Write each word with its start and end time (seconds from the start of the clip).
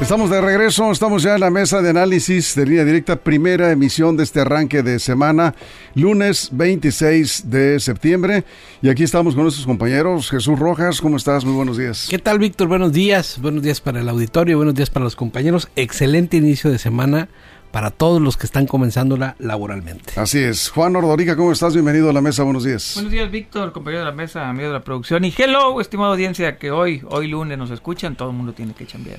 Estamos 0.00 0.30
de 0.30 0.40
regreso, 0.40 0.90
estamos 0.90 1.22
ya 1.22 1.34
en 1.34 1.40
la 1.40 1.50
mesa 1.50 1.82
de 1.82 1.90
análisis 1.90 2.54
de 2.54 2.64
línea 2.64 2.84
directa, 2.84 3.16
primera 3.16 3.72
emisión 3.72 4.16
de 4.16 4.22
este 4.22 4.40
arranque 4.40 4.82
de 4.82 5.00
semana, 5.00 5.54
lunes 5.94 6.48
26 6.52 7.50
de 7.50 7.78
septiembre. 7.80 8.44
Y 8.80 8.88
aquí 8.88 9.02
estamos 9.02 9.34
con 9.34 9.42
nuestros 9.42 9.66
compañeros. 9.66 10.30
Jesús 10.30 10.58
Rojas, 10.58 11.00
¿cómo 11.00 11.16
estás? 11.16 11.44
Muy 11.44 11.54
buenos 11.54 11.76
días. 11.76 12.06
¿Qué 12.08 12.18
tal, 12.18 12.38
Víctor? 12.38 12.68
Buenos 12.68 12.92
días. 12.92 13.38
Buenos 13.40 13.62
días 13.62 13.80
para 13.80 14.00
el 14.00 14.08
auditorio, 14.08 14.56
buenos 14.56 14.76
días 14.76 14.88
para 14.88 15.04
los 15.04 15.16
compañeros. 15.16 15.68
Excelente 15.76 16.38
inicio 16.38 16.70
de 16.70 16.78
semana 16.78 17.28
para 17.70 17.90
todos 17.90 18.22
los 18.22 18.36
que 18.36 18.46
están 18.46 18.66
comenzándola 18.66 19.36
laboralmente. 19.38 20.18
Así 20.18 20.38
es. 20.38 20.70
Juan 20.70 20.96
Ordorica, 20.96 21.36
¿cómo 21.36 21.52
estás? 21.52 21.74
Bienvenido 21.74 22.08
a 22.08 22.12
la 22.12 22.22
mesa, 22.22 22.44
buenos 22.44 22.64
días. 22.64 22.92
Buenos 22.94 23.12
días, 23.12 23.30
Víctor, 23.30 23.72
compañero 23.72 24.04
de 24.04 24.10
la 24.10 24.16
mesa, 24.16 24.48
amigo 24.48 24.68
de 24.68 24.74
la 24.74 24.84
producción. 24.84 25.24
Y 25.24 25.34
hello, 25.36 25.80
estimada 25.80 26.12
audiencia, 26.12 26.56
que 26.56 26.70
hoy, 26.70 27.02
hoy 27.10 27.26
lunes 27.26 27.58
nos 27.58 27.70
escuchan, 27.70 28.16
todo 28.16 28.30
el 28.30 28.36
mundo 28.36 28.52
tiene 28.52 28.72
que 28.72 28.86
chambear. 28.86 29.18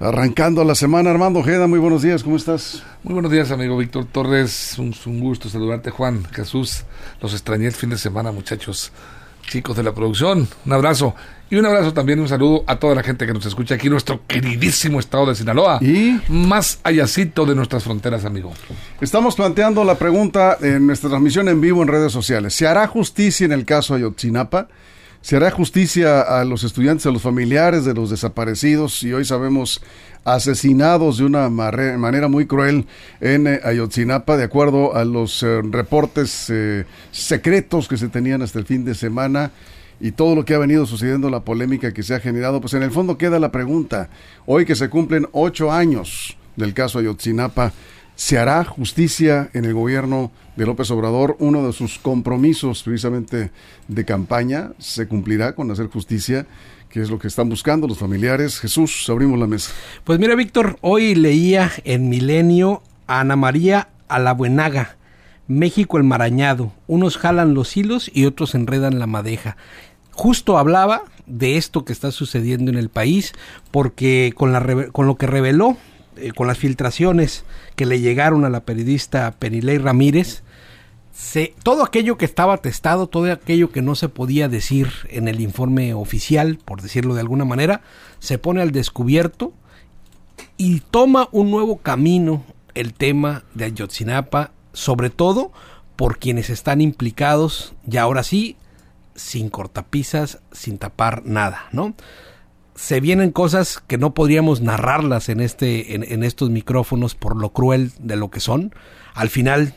Arrancando 0.00 0.62
la 0.62 0.76
semana, 0.76 1.10
Armando 1.10 1.40
Ojeda, 1.40 1.66
muy 1.66 1.80
buenos 1.80 2.02
días, 2.02 2.22
¿cómo 2.22 2.36
estás? 2.36 2.84
Muy 3.02 3.14
buenos 3.14 3.32
días, 3.32 3.50
amigo 3.50 3.76
Víctor 3.76 4.04
Torres, 4.04 4.76
un, 4.78 4.94
un, 5.06 5.18
gusto 5.18 5.48
saludarte, 5.48 5.90
Juan, 5.90 6.24
Jesús, 6.32 6.84
los 7.20 7.32
extrañé 7.32 7.66
el 7.66 7.72
fin 7.72 7.90
de 7.90 7.98
semana, 7.98 8.30
muchachos, 8.30 8.92
chicos 9.48 9.76
de 9.76 9.82
la 9.82 9.92
producción, 9.92 10.46
un 10.64 10.72
abrazo. 10.72 11.16
Y 11.50 11.56
un 11.56 11.66
abrazo 11.66 11.92
también, 11.92 12.20
un 12.20 12.28
saludo 12.28 12.62
a 12.68 12.76
toda 12.76 12.94
la 12.94 13.02
gente 13.02 13.26
que 13.26 13.32
nos 13.32 13.44
escucha 13.46 13.74
aquí 13.74 13.88
nuestro 13.88 14.24
queridísimo 14.28 15.00
estado 15.00 15.26
de 15.26 15.34
Sinaloa. 15.34 15.80
Y 15.82 16.20
más 16.28 16.78
allácito 16.84 17.44
de 17.44 17.56
nuestras 17.56 17.82
fronteras, 17.82 18.24
amigo. 18.24 18.52
Estamos 19.00 19.34
planteando 19.34 19.82
la 19.82 19.96
pregunta 19.96 20.58
en 20.60 20.86
nuestra 20.86 21.08
transmisión 21.08 21.48
en 21.48 21.60
vivo 21.60 21.82
en 21.82 21.88
redes 21.88 22.12
sociales. 22.12 22.54
¿Se 22.54 22.68
hará 22.68 22.86
justicia 22.86 23.46
en 23.46 23.52
el 23.52 23.64
caso 23.64 23.94
Ayotzinapa? 23.94 24.68
¿Se 25.28 25.36
hará 25.36 25.50
justicia 25.50 26.22
a 26.22 26.42
los 26.46 26.64
estudiantes, 26.64 27.04
a 27.04 27.10
los 27.10 27.20
familiares 27.20 27.84
de 27.84 27.92
los 27.92 28.08
desaparecidos 28.08 29.02
y 29.02 29.12
hoy 29.12 29.26
sabemos 29.26 29.82
asesinados 30.24 31.18
de 31.18 31.26
una 31.26 31.50
manera 31.50 32.28
muy 32.28 32.46
cruel 32.46 32.86
en 33.20 33.46
eh, 33.46 33.60
Ayotzinapa, 33.62 34.38
de 34.38 34.44
acuerdo 34.44 34.96
a 34.96 35.04
los 35.04 35.42
eh, 35.42 35.60
reportes 35.64 36.46
eh, 36.48 36.86
secretos 37.12 37.88
que 37.88 37.98
se 37.98 38.08
tenían 38.08 38.40
hasta 38.40 38.58
el 38.58 38.64
fin 38.64 38.86
de 38.86 38.94
semana? 38.94 39.50
y 40.00 40.12
todo 40.12 40.34
lo 40.34 40.44
que 40.46 40.54
ha 40.54 40.58
venido 40.58 40.86
sucediendo, 40.86 41.28
la 41.28 41.40
polémica 41.40 41.92
que 41.92 42.04
se 42.04 42.14
ha 42.14 42.20
generado, 42.20 42.60
pues 42.62 42.72
en 42.72 42.84
el 42.84 42.92
fondo 42.92 43.18
queda 43.18 43.38
la 43.38 43.52
pregunta, 43.52 44.08
hoy 44.46 44.64
que 44.64 44.76
se 44.76 44.88
cumplen 44.88 45.26
ocho 45.32 45.72
años 45.72 46.38
del 46.56 46.72
caso 46.72 47.00
Ayotzinapa, 47.00 47.72
¿Se 48.18 48.36
hará 48.36 48.64
justicia 48.64 49.48
en 49.54 49.64
el 49.64 49.74
gobierno 49.74 50.32
de 50.56 50.66
López 50.66 50.90
Obrador? 50.90 51.36
Uno 51.38 51.64
de 51.64 51.72
sus 51.72 52.00
compromisos 52.00 52.82
precisamente 52.82 53.52
de 53.86 54.04
campaña 54.04 54.72
se 54.78 55.06
cumplirá 55.06 55.54
con 55.54 55.70
hacer 55.70 55.86
justicia, 55.86 56.44
que 56.90 57.00
es 57.00 57.10
lo 57.10 57.20
que 57.20 57.28
están 57.28 57.48
buscando 57.48 57.86
los 57.86 57.98
familiares. 57.98 58.58
Jesús, 58.58 59.08
abrimos 59.08 59.38
la 59.38 59.46
mesa. 59.46 59.70
Pues 60.02 60.18
mira, 60.18 60.34
Víctor, 60.34 60.78
hoy 60.80 61.14
leía 61.14 61.70
en 61.84 62.08
Milenio 62.08 62.82
a 63.06 63.20
Ana 63.20 63.36
María 63.36 63.90
Alabuenaga, 64.08 64.96
México 65.46 65.96
el 65.96 66.02
Marañado. 66.02 66.72
Unos 66.88 67.18
jalan 67.18 67.54
los 67.54 67.76
hilos 67.76 68.10
y 68.12 68.26
otros 68.26 68.56
enredan 68.56 68.98
la 68.98 69.06
madeja. 69.06 69.56
Justo 70.10 70.58
hablaba 70.58 71.04
de 71.28 71.56
esto 71.56 71.84
que 71.84 71.92
está 71.92 72.10
sucediendo 72.10 72.72
en 72.72 72.78
el 72.78 72.88
país, 72.88 73.32
porque 73.70 74.32
con, 74.34 74.52
la, 74.52 74.88
con 74.90 75.06
lo 75.06 75.16
que 75.16 75.28
reveló 75.28 75.76
eh, 76.20 76.32
con 76.32 76.46
las 76.46 76.58
filtraciones 76.58 77.44
que 77.76 77.86
le 77.86 78.00
llegaron 78.00 78.44
a 78.44 78.50
la 78.50 78.60
periodista 78.60 79.30
Penilei 79.38 79.78
Ramírez, 79.78 80.42
se, 81.12 81.54
todo 81.64 81.82
aquello 81.82 82.16
que 82.16 82.24
estaba 82.24 82.58
testado, 82.58 83.08
todo 83.08 83.32
aquello 83.32 83.72
que 83.72 83.82
no 83.82 83.94
se 83.96 84.08
podía 84.08 84.48
decir 84.48 84.88
en 85.08 85.26
el 85.26 85.40
informe 85.40 85.92
oficial, 85.94 86.58
por 86.64 86.80
decirlo 86.80 87.14
de 87.14 87.20
alguna 87.20 87.44
manera, 87.44 87.82
se 88.20 88.38
pone 88.38 88.62
al 88.62 88.70
descubierto 88.70 89.52
y 90.56 90.80
toma 90.80 91.28
un 91.32 91.50
nuevo 91.50 91.78
camino 91.78 92.44
el 92.74 92.94
tema 92.94 93.42
de 93.54 93.64
Ayotzinapa, 93.64 94.52
sobre 94.72 95.10
todo 95.10 95.52
por 95.96 96.18
quienes 96.18 96.50
están 96.50 96.80
implicados, 96.80 97.74
y 97.90 97.96
ahora 97.96 98.22
sí, 98.22 98.56
sin 99.16 99.50
cortapisas, 99.50 100.38
sin 100.52 100.78
tapar 100.78 101.24
nada, 101.26 101.66
¿no? 101.72 101.94
Se 102.78 103.00
vienen 103.00 103.32
cosas 103.32 103.82
que 103.88 103.98
no 103.98 104.14
podríamos 104.14 104.60
narrarlas 104.60 105.28
en 105.30 105.40
este 105.40 105.96
en, 105.96 106.22
estos 106.22 106.48
micrófonos 106.48 107.16
por 107.16 107.36
lo 107.36 107.50
cruel 107.50 107.90
de 107.98 108.14
lo 108.14 108.30
que 108.30 108.38
son. 108.38 108.72
Al 109.14 109.30
final 109.30 109.74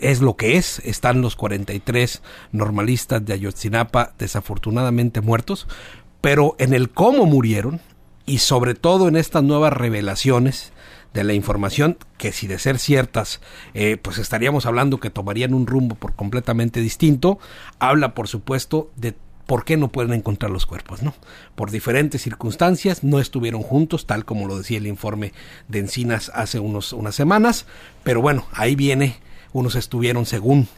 es 0.00 0.20
lo 0.20 0.36
que 0.36 0.58
es. 0.58 0.80
Están 0.80 1.22
los 1.22 1.34
43 1.34 2.20
normalistas 2.52 3.24
de 3.24 3.32
Ayotzinapa 3.32 4.12
desafortunadamente 4.18 5.22
muertos, 5.22 5.66
pero 6.20 6.56
en 6.58 6.74
el 6.74 6.90
cómo 6.90 7.24
murieron 7.24 7.80
y 8.26 8.38
sobre 8.38 8.74
todo 8.74 9.08
en 9.08 9.16
estas 9.16 9.42
nuevas 9.42 9.72
revelaciones 9.72 10.74
de 11.14 11.24
la 11.24 11.32
información 11.32 11.96
que 12.18 12.32
si 12.32 12.46
de 12.46 12.58
ser 12.58 12.78
ciertas 12.78 13.40
eh, 13.72 13.96
pues 13.96 14.18
estaríamos 14.18 14.66
hablando 14.66 15.00
que 15.00 15.08
tomarían 15.08 15.54
un 15.54 15.66
rumbo 15.66 15.96
por 15.96 16.14
completamente 16.14 16.80
distinto 16.80 17.40
habla 17.80 18.14
por 18.14 18.28
supuesto 18.28 18.92
de 18.94 19.16
¿por 19.50 19.64
qué 19.64 19.76
no 19.76 19.88
pueden 19.88 20.12
encontrar 20.12 20.52
los 20.52 20.64
cuerpos? 20.64 21.02
¿no? 21.02 21.12
Por 21.56 21.72
diferentes 21.72 22.22
circunstancias 22.22 23.02
no 23.02 23.18
estuvieron 23.18 23.62
juntos, 23.62 24.06
tal 24.06 24.24
como 24.24 24.46
lo 24.46 24.56
decía 24.56 24.78
el 24.78 24.86
informe 24.86 25.32
de 25.66 25.80
Encinas 25.80 26.30
hace 26.36 26.60
unos, 26.60 26.92
unas 26.92 27.16
semanas, 27.16 27.66
pero 28.04 28.22
bueno, 28.22 28.46
ahí 28.52 28.76
viene, 28.76 29.16
unos 29.52 29.74
estuvieron 29.74 30.24
según 30.24 30.68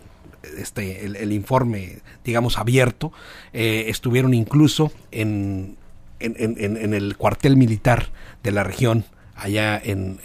este, 0.57 1.05
el, 1.05 1.33
informe, 1.33 1.99
digamos, 2.25 2.57
abierto, 2.57 3.13
eh, 3.53 3.85
estuvieron 3.89 4.33
incluso 4.33 4.91
en, 5.11 5.77
en, 6.19 6.95
el 6.95 7.19
cuartel 7.19 7.59
militar 7.59 8.09
de 8.43 8.53
la 8.53 8.65
región 8.65 9.05
allá 9.37 9.79
en, 9.85 10.17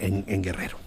Guerrero. 0.42 0.78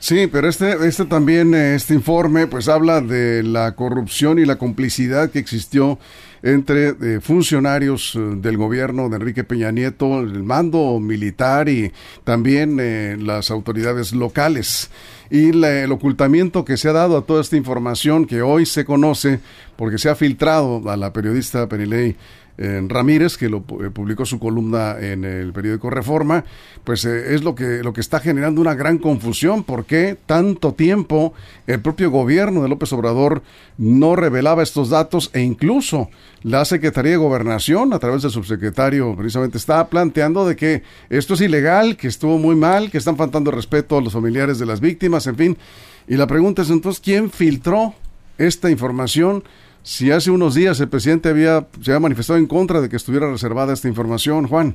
Sí, 0.00 0.26
pero 0.26 0.48
este, 0.48 0.84
este 0.84 1.04
también, 1.04 1.54
este 1.54 1.94
informe, 1.94 2.48
pues 2.48 2.68
habla 2.68 3.00
de 3.00 3.44
la 3.44 3.76
corrupción 3.76 4.40
y 4.40 4.46
la 4.46 4.58
complicidad 4.58 5.30
que 5.30 5.38
existió 5.38 6.00
entre 6.44 6.88
eh, 6.88 7.20
funcionarios 7.22 8.14
eh, 8.14 8.18
del 8.18 8.58
gobierno 8.58 9.08
de 9.08 9.16
Enrique 9.16 9.44
Peña 9.44 9.72
Nieto, 9.72 10.20
el 10.20 10.42
mando 10.42 11.00
militar 11.00 11.70
y 11.70 11.90
también 12.22 12.76
eh, 12.80 13.16
las 13.18 13.50
autoridades 13.50 14.12
locales. 14.12 14.90
Y 15.30 15.64
el 15.64 15.90
ocultamiento 15.90 16.64
que 16.66 16.76
se 16.76 16.90
ha 16.90 16.92
dado 16.92 17.16
a 17.16 17.22
toda 17.22 17.40
esta 17.40 17.56
información 17.56 18.26
que 18.26 18.42
hoy 18.42 18.66
se 18.66 18.84
conoce 18.84 19.40
porque 19.74 19.96
se 19.96 20.10
ha 20.10 20.14
filtrado 20.14 20.82
a 20.88 20.98
la 20.98 21.14
periodista 21.14 21.66
Penilei 21.66 22.14
Ramírez, 22.56 23.36
que 23.36 23.48
lo 23.48 23.58
eh, 23.58 23.90
publicó 23.92 24.24
su 24.24 24.38
columna 24.38 24.96
en 25.00 25.24
el 25.24 25.52
periódico 25.52 25.90
Reforma, 25.90 26.44
pues 26.84 27.04
eh, 27.04 27.34
es 27.34 27.42
lo 27.42 27.54
que, 27.54 27.82
lo 27.82 27.92
que 27.92 28.00
está 28.00 28.20
generando 28.20 28.60
una 28.60 28.74
gran 28.74 28.98
confusión. 28.98 29.64
¿Por 29.64 29.84
qué 29.86 30.16
tanto 30.26 30.72
tiempo 30.72 31.34
el 31.66 31.80
propio 31.80 32.10
gobierno 32.10 32.62
de 32.62 32.68
López 32.68 32.92
Obrador 32.92 33.42
no 33.76 34.14
revelaba 34.14 34.62
estos 34.62 34.90
datos 34.90 35.30
e 35.32 35.40
incluso 35.40 36.10
la 36.42 36.64
Secretaría 36.64 37.12
de 37.12 37.16
Gobernación, 37.16 37.92
a 37.92 37.98
través 37.98 38.22
del 38.22 38.30
subsecretario, 38.30 39.16
precisamente 39.16 39.58
estaba 39.58 39.88
planteando 39.88 40.46
de 40.46 40.54
que 40.54 40.82
esto 41.10 41.34
es 41.34 41.40
ilegal, 41.40 41.96
que 41.96 42.06
estuvo 42.06 42.38
muy 42.38 42.54
mal, 42.54 42.90
que 42.90 42.98
están 42.98 43.16
faltando 43.16 43.50
respeto 43.50 43.98
a 43.98 44.00
los 44.00 44.12
familiares 44.12 44.58
de 44.58 44.66
las 44.66 44.80
víctimas, 44.80 45.26
en 45.26 45.36
fin. 45.36 45.58
Y 46.06 46.16
la 46.16 46.26
pregunta 46.26 46.62
es 46.62 46.70
entonces, 46.70 47.00
¿quién 47.00 47.30
filtró 47.30 47.94
esta 48.38 48.70
información? 48.70 49.42
Si 49.84 50.10
hace 50.10 50.30
unos 50.30 50.54
días 50.54 50.80
el 50.80 50.88
presidente 50.88 51.28
había, 51.28 51.66
se 51.82 51.92
había 51.92 52.00
manifestado 52.00 52.38
en 52.38 52.46
contra 52.46 52.80
de 52.80 52.88
que 52.88 52.96
estuviera 52.96 53.30
reservada 53.30 53.74
esta 53.74 53.86
información, 53.86 54.48
Juan. 54.48 54.74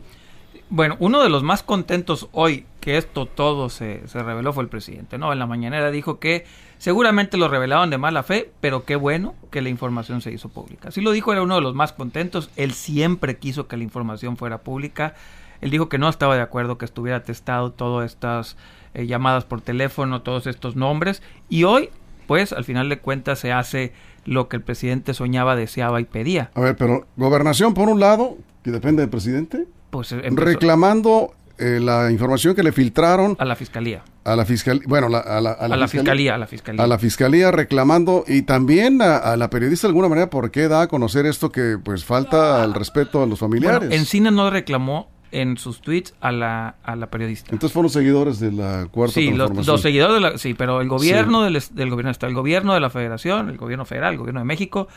Bueno, 0.69 0.97
uno 0.99 1.23
de 1.23 1.29
los 1.29 1.41
más 1.41 1.63
contentos 1.63 2.29
hoy 2.31 2.65
que 2.79 2.97
esto 2.97 3.25
todo 3.25 3.69
se, 3.69 4.07
se, 4.07 4.21
reveló 4.21 4.53
fue 4.53 4.61
el 4.63 4.69
presidente, 4.69 5.17
¿no? 5.17 5.33
En 5.33 5.39
la 5.39 5.47
mañanera 5.47 5.89
dijo 5.89 6.19
que 6.19 6.45
seguramente 6.77 7.37
lo 7.37 7.47
revelaron 7.47 7.89
de 7.89 7.97
mala 7.97 8.21
fe, 8.21 8.51
pero 8.61 8.85
qué 8.85 8.95
bueno 8.95 9.33
que 9.49 9.63
la 9.63 9.69
información 9.69 10.21
se 10.21 10.31
hizo 10.31 10.47
pública. 10.49 10.89
Así 10.89 11.01
lo 11.01 11.09
dijo, 11.11 11.31
era 11.31 11.41
uno 11.41 11.55
de 11.55 11.61
los 11.61 11.73
más 11.73 11.91
contentos, 11.91 12.51
él 12.55 12.73
siempre 12.73 13.39
quiso 13.39 13.67
que 13.67 13.77
la 13.77 13.83
información 13.83 14.37
fuera 14.37 14.59
pública, 14.59 15.15
él 15.61 15.71
dijo 15.71 15.89
que 15.89 15.97
no 15.97 16.07
estaba 16.07 16.35
de 16.35 16.43
acuerdo 16.43 16.77
que 16.77 16.85
estuviera 16.85 17.23
testado 17.23 17.71
todas 17.71 18.11
estas 18.11 18.55
eh, 18.93 19.07
llamadas 19.07 19.45
por 19.45 19.61
teléfono, 19.61 20.21
todos 20.21 20.45
estos 20.45 20.75
nombres, 20.75 21.23
y 21.49 21.63
hoy, 21.63 21.89
pues, 22.27 22.53
al 22.53 22.63
final 22.63 22.89
de 22.89 22.99
cuentas 22.99 23.39
se 23.39 23.51
hace 23.51 23.91
lo 24.29 24.47
que 24.47 24.57
el 24.57 24.63
presidente 24.63 25.15
soñaba, 25.15 25.55
deseaba 25.55 25.99
y 25.99 26.05
pedía. 26.05 26.51
A 26.53 26.61
ver, 26.61 26.75
pero 26.75 27.07
gobernación 27.17 27.73
por 27.73 27.89
un 27.89 27.99
lado, 27.99 28.37
que 28.63 28.69
depende 28.69 29.01
del 29.01 29.09
presidente, 29.09 29.65
pues 29.89 30.11
reclamando 30.11 31.33
eh, 31.57 31.79
la 31.81 32.11
información 32.11 32.55
que 32.55 32.61
le 32.61 32.71
filtraron 32.71 33.35
a 33.39 33.45
la 33.45 33.55
fiscalía. 33.55 34.03
A 34.23 34.35
la 34.35 34.45
fiscalía, 34.45 34.83
bueno, 34.87 35.07
a, 35.07 35.09
la, 35.09 35.19
a, 35.19 35.67
la, 35.67 35.87
fiscalía, 35.87 36.35
a 36.35 36.37
la 36.37 36.45
fiscalía. 36.45 36.83
A 36.83 36.87
la 36.87 36.99
fiscalía 36.99 37.51
reclamando 37.51 38.23
y 38.27 38.43
también 38.43 39.01
a, 39.01 39.35
la 39.35 39.49
periodista 39.49 39.87
de 39.87 39.89
alguna 39.89 40.09
manera, 40.09 40.29
¿por 40.29 40.51
qué 40.51 40.67
da 40.67 40.83
a 40.83 40.87
conocer 40.87 41.25
esto 41.25 41.51
que 41.51 41.77
pues 41.83 42.05
falta 42.05 42.61
al 42.61 42.75
respeto 42.75 43.23
a 43.23 43.25
los 43.25 43.39
familiares? 43.39 43.79
Bueno, 43.79 43.95
Encina 43.95 44.29
no 44.29 44.51
reclamó 44.51 45.09
en 45.31 45.57
sus 45.57 45.81
tweets 45.81 46.13
a 46.21 46.31
la, 46.31 46.75
a 46.83 46.95
la 46.95 47.07
periodista. 47.09 47.51
Entonces 47.51 47.73
fueron 47.73 47.89
seguidores 47.89 48.39
de 48.39 48.51
la 48.51 48.87
cuarta 48.91 49.13
Sí, 49.13 49.27
los, 49.27 49.37
transformación. 49.37 49.73
los 49.73 49.81
seguidores 49.81 50.13
de 50.15 50.19
la, 50.21 50.37
sí, 50.37 50.53
pero 50.53 50.81
el 50.81 50.87
gobierno 50.87 51.43
del, 51.43 51.61
del 51.73 51.89
gobierno 51.89 52.11
está 52.11 52.27
el 52.27 52.33
gobierno 52.33 52.73
de 52.73 52.79
la 52.79 52.89
Federación, 52.89 53.49
el 53.49 53.57
gobierno 53.57 53.85
federal, 53.85 54.13
el 54.13 54.17
gobierno 54.19 54.39
de 54.41 54.45
México, 54.45 54.87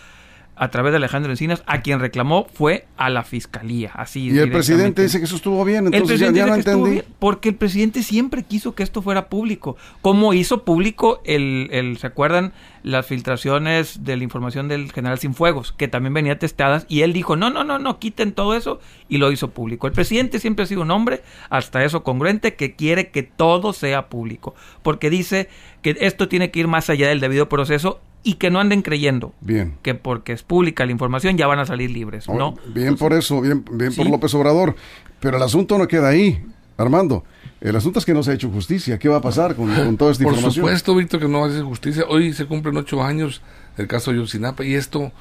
a 0.55 0.71
través 0.71 0.93
de 0.93 0.99
Alejandro 0.99 1.33
Encinas, 1.33 1.63
a 1.67 1.81
quien 1.81 1.99
reclamó 1.99 2.47
fue 2.53 2.87
a 2.97 3.09
la 3.09 3.25
fiscalía, 3.25 3.91
así 3.95 4.31
y 4.31 4.39
el 4.39 4.51
presidente 4.51 5.03
dice 5.03 5.19
que 5.19 5.25
eso 5.25 5.37
estuvo 5.37 5.65
bien, 5.65 5.87
El 5.87 5.95
entonces 5.95 6.21
ya, 6.21 6.27
presidente 6.27 6.39
ya 6.39 6.47
no 6.47 6.55
entendí. 6.55 6.91
bien, 6.91 7.05
porque 7.19 7.49
el 7.49 7.55
presidente 7.55 8.03
siempre 8.03 8.43
quiso 8.43 8.75
que 8.75 8.83
esto 8.83 9.03
fuera 9.03 9.29
público. 9.29 9.77
Como 10.03 10.35
hizo 10.35 10.65
público 10.65 11.21
el, 11.25 11.69
el 11.73 11.97
¿se 11.97 12.07
acuerdan? 12.07 12.53
Las 12.83 13.07
filtraciones 13.07 14.05
de 14.05 14.17
la 14.17 14.25
información 14.25 14.69
del 14.69 14.93
general 14.93 15.19
Sinfuegos, 15.19 15.73
que 15.73 15.89
también 15.89 16.15
venía 16.15 16.39
testadas, 16.39 16.85
y 16.89 17.01
él 17.03 17.13
dijo, 17.13 17.35
no, 17.37 17.49
no, 17.49 17.65
no, 17.65 17.79
no, 17.79 17.99
quiten 17.99 18.33
todo 18.33 18.55
eso, 18.55 18.81
y 19.09 19.19
lo 19.19 19.33
hizo 19.33 19.51
público. 19.51 19.87
El 19.87 19.93
presidente 19.93 20.39
siempre 20.39 20.65
ha 20.65 20.67
sido 20.67 20.83
un 20.83 20.91
hombre, 20.91 21.23
hasta 21.49 21.83
eso 21.85 22.03
congruente, 22.03 22.55
que 22.55 22.75
quiere 22.77 23.11
que 23.11 23.23
todo 23.23 23.73
sea 23.73 24.09
público, 24.09 24.55
porque 24.83 25.11
dice 25.11 25.49
que 25.81 25.97
esto 26.01 26.29
tiene 26.29 26.51
que 26.51 26.61
ir 26.61 26.69
más 26.69 26.91
allá 26.91 27.09
del 27.09 27.21
debido 27.21 27.49
proceso 27.49 28.01
y 28.25 28.35
que 28.35 28.51
no 28.51 28.61
anden 28.61 28.83
creyendo 28.83 29.35
Bien. 29.41 29.75
que 29.83 29.95
porque 29.95 30.33
es 30.33 30.43
pública 30.43 30.87
la 30.87 30.93
información 30.93 31.37
ya 31.37 31.47
van 31.47 31.59
a 31.59 31.67
salir 31.67 31.91
libres, 31.91 32.29
¿no? 32.29 32.55
Bien 32.73 32.97
por 32.97 33.13
eso, 33.13 33.41
bien, 33.41 33.65
bien 33.73 33.95
por. 33.95 34.09
López 34.09 34.33
Obrador. 34.35 34.77
Pero 35.21 35.37
el 35.37 35.43
asunto 35.43 35.79
no 35.79 35.87
queda 35.89 36.09
ahí, 36.09 36.45
Armando. 36.77 37.25
El 37.61 37.77
asunto 37.77 38.01
es 38.01 38.05
que 38.05 38.13
no 38.13 38.23
se 38.25 38.33
ha 38.33 38.35
hecho 38.35 38.51
justicia. 38.51 38.99
¿Qué 38.99 39.09
va 39.09 39.19
a 39.19 39.21
pasar 39.21 39.55
con, 39.55 39.73
con 39.73 39.97
toda 39.97 40.11
esta 40.13 40.25
Por 40.25 40.33
información? 40.33 40.65
supuesto, 40.65 40.95
Víctor, 40.97 41.21
que 41.21 41.29
no 41.29 41.45
hace 41.45 41.61
justicia. 41.63 42.05
Hoy 42.09 42.33
se 42.33 42.47
cumplen 42.47 42.77
ocho 42.77 43.03
años 43.03 43.41
del 43.77 43.87
caso 43.87 44.11
de 44.11 44.19
Yotzinapa 44.19 44.65
y 44.65 44.75
esto, 44.75 45.13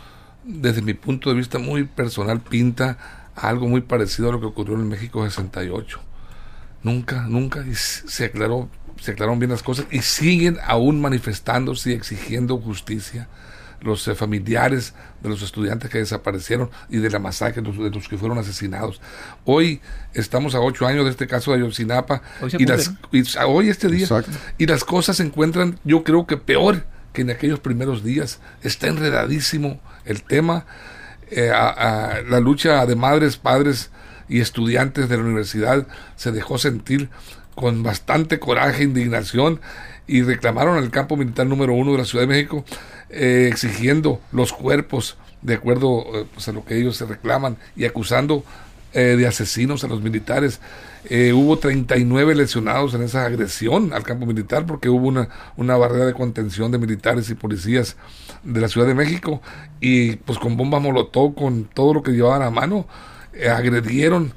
desde 0.43 0.81
mi 0.81 0.95
punto 0.95 1.29
de 1.29 1.35
vista 1.35 1.59
muy 1.59 1.83
personal, 1.83 2.39
pinta 2.41 2.97
a 3.35 3.47
algo 3.47 3.67
muy 3.67 3.81
parecido 3.81 4.29
a 4.29 4.31
lo 4.33 4.39
que 4.39 4.47
ocurrió 4.47 4.75
en 4.75 4.87
México 4.87 5.23
68. 5.23 5.99
Nunca, 6.83 7.27
nunca 7.27 7.63
se 7.73 8.25
aclaró, 8.25 8.67
se 9.01 9.11
aclararon 9.11 9.39
bien 9.39 9.51
las 9.51 9.63
cosas 9.63 9.85
y 9.91 10.01
siguen 10.01 10.57
aún 10.65 11.01
manifestándose 11.01 11.89
y 11.91 11.93
exigiendo 11.93 12.57
justicia 12.59 13.27
los 13.81 14.07
eh, 14.07 14.13
familiares 14.13 14.93
de 15.23 15.29
los 15.29 15.41
estudiantes 15.41 15.89
que 15.89 15.97
desaparecieron 15.97 16.69
y 16.87 16.97
de 16.97 17.09
la 17.09 17.17
masacre 17.17 17.63
de 17.63 17.67
los, 17.67 17.77
de 17.83 17.89
los 17.89 18.07
que 18.07 18.15
fueron 18.17 18.37
asesinados. 18.37 19.01
Hoy 19.43 19.81
estamos 20.13 20.53
a 20.53 20.59
ocho 20.59 20.85
años 20.85 21.05
de 21.05 21.09
este 21.11 21.25
caso 21.25 21.51
de 21.51 21.57
Ayotzinapa 21.57 22.21
Hoy 22.41 22.51
y, 22.59 22.65
las, 22.67 22.89
cumple, 22.89 23.19
y 23.21 23.37
a- 23.39 23.47
hoy 23.47 23.69
este 23.69 23.87
día 23.87 24.03
Exacto. 24.03 24.29
y 24.59 24.67
las 24.67 24.83
cosas 24.83 25.17
se 25.17 25.23
encuentran, 25.23 25.79
yo 25.83 26.03
creo 26.03 26.27
que 26.27 26.37
peor 26.37 26.85
que 27.11 27.23
en 27.23 27.31
aquellos 27.31 27.59
primeros 27.59 28.03
días. 28.03 28.39
Está 28.61 28.87
enredadísimo 28.87 29.81
el 30.05 30.21
tema. 30.23 30.65
Eh, 31.31 31.49
a- 31.49 31.69
a- 32.17 32.21
la 32.21 32.39
lucha 32.39 32.85
de 32.85 32.95
madres, 32.95 33.35
padres 33.37 33.89
y 34.29 34.41
estudiantes 34.41 35.09
de 35.09 35.17
la 35.17 35.23
universidad 35.23 35.87
se 36.15 36.31
dejó 36.31 36.57
sentir 36.57 37.09
con 37.61 37.83
bastante 37.83 38.39
coraje, 38.39 38.83
indignación 38.83 39.61
y 40.07 40.23
reclamaron 40.23 40.77
al 40.77 40.91
campo 40.91 41.15
militar 41.15 41.47
número 41.47 41.73
uno 41.73 41.93
de 41.93 41.99
la 41.99 42.05
Ciudad 42.05 42.23
de 42.23 42.33
México 42.33 42.65
eh, 43.09 43.47
exigiendo 43.49 44.19
los 44.33 44.51
cuerpos 44.51 45.17
de 45.41 45.53
acuerdo 45.53 46.03
eh, 46.13 46.25
pues, 46.33 46.49
a 46.49 46.51
lo 46.51 46.65
que 46.65 46.77
ellos 46.77 46.97
se 46.97 47.05
reclaman 47.05 47.57
y 47.77 47.85
acusando 47.85 48.43
eh, 48.93 49.15
de 49.15 49.25
asesinos 49.25 49.85
a 49.85 49.87
los 49.87 50.01
militares. 50.01 50.59
Eh, 51.05 51.31
hubo 51.31 51.57
39 51.57 52.35
lesionados 52.35 52.93
en 52.93 53.03
esa 53.03 53.23
agresión 53.23 53.93
al 53.93 54.03
campo 54.03 54.25
militar 54.25 54.65
porque 54.65 54.89
hubo 54.89 55.07
una, 55.07 55.29
una 55.55 55.77
barrera 55.77 56.07
de 56.07 56.13
contención 56.13 56.73
de 56.73 56.77
militares 56.77 57.29
y 57.29 57.35
policías 57.35 57.95
de 58.43 58.59
la 58.59 58.67
Ciudad 58.67 58.87
de 58.87 58.93
México 58.93 59.41
y 59.79 60.17
pues 60.17 60.39
con 60.39 60.57
bombas 60.57 60.81
molotov, 60.81 61.35
con 61.35 61.69
todo 61.73 61.93
lo 61.93 62.03
que 62.03 62.11
llevaban 62.11 62.41
a 62.41 62.49
mano, 62.49 62.85
eh, 63.31 63.47
agredieron 63.47 64.33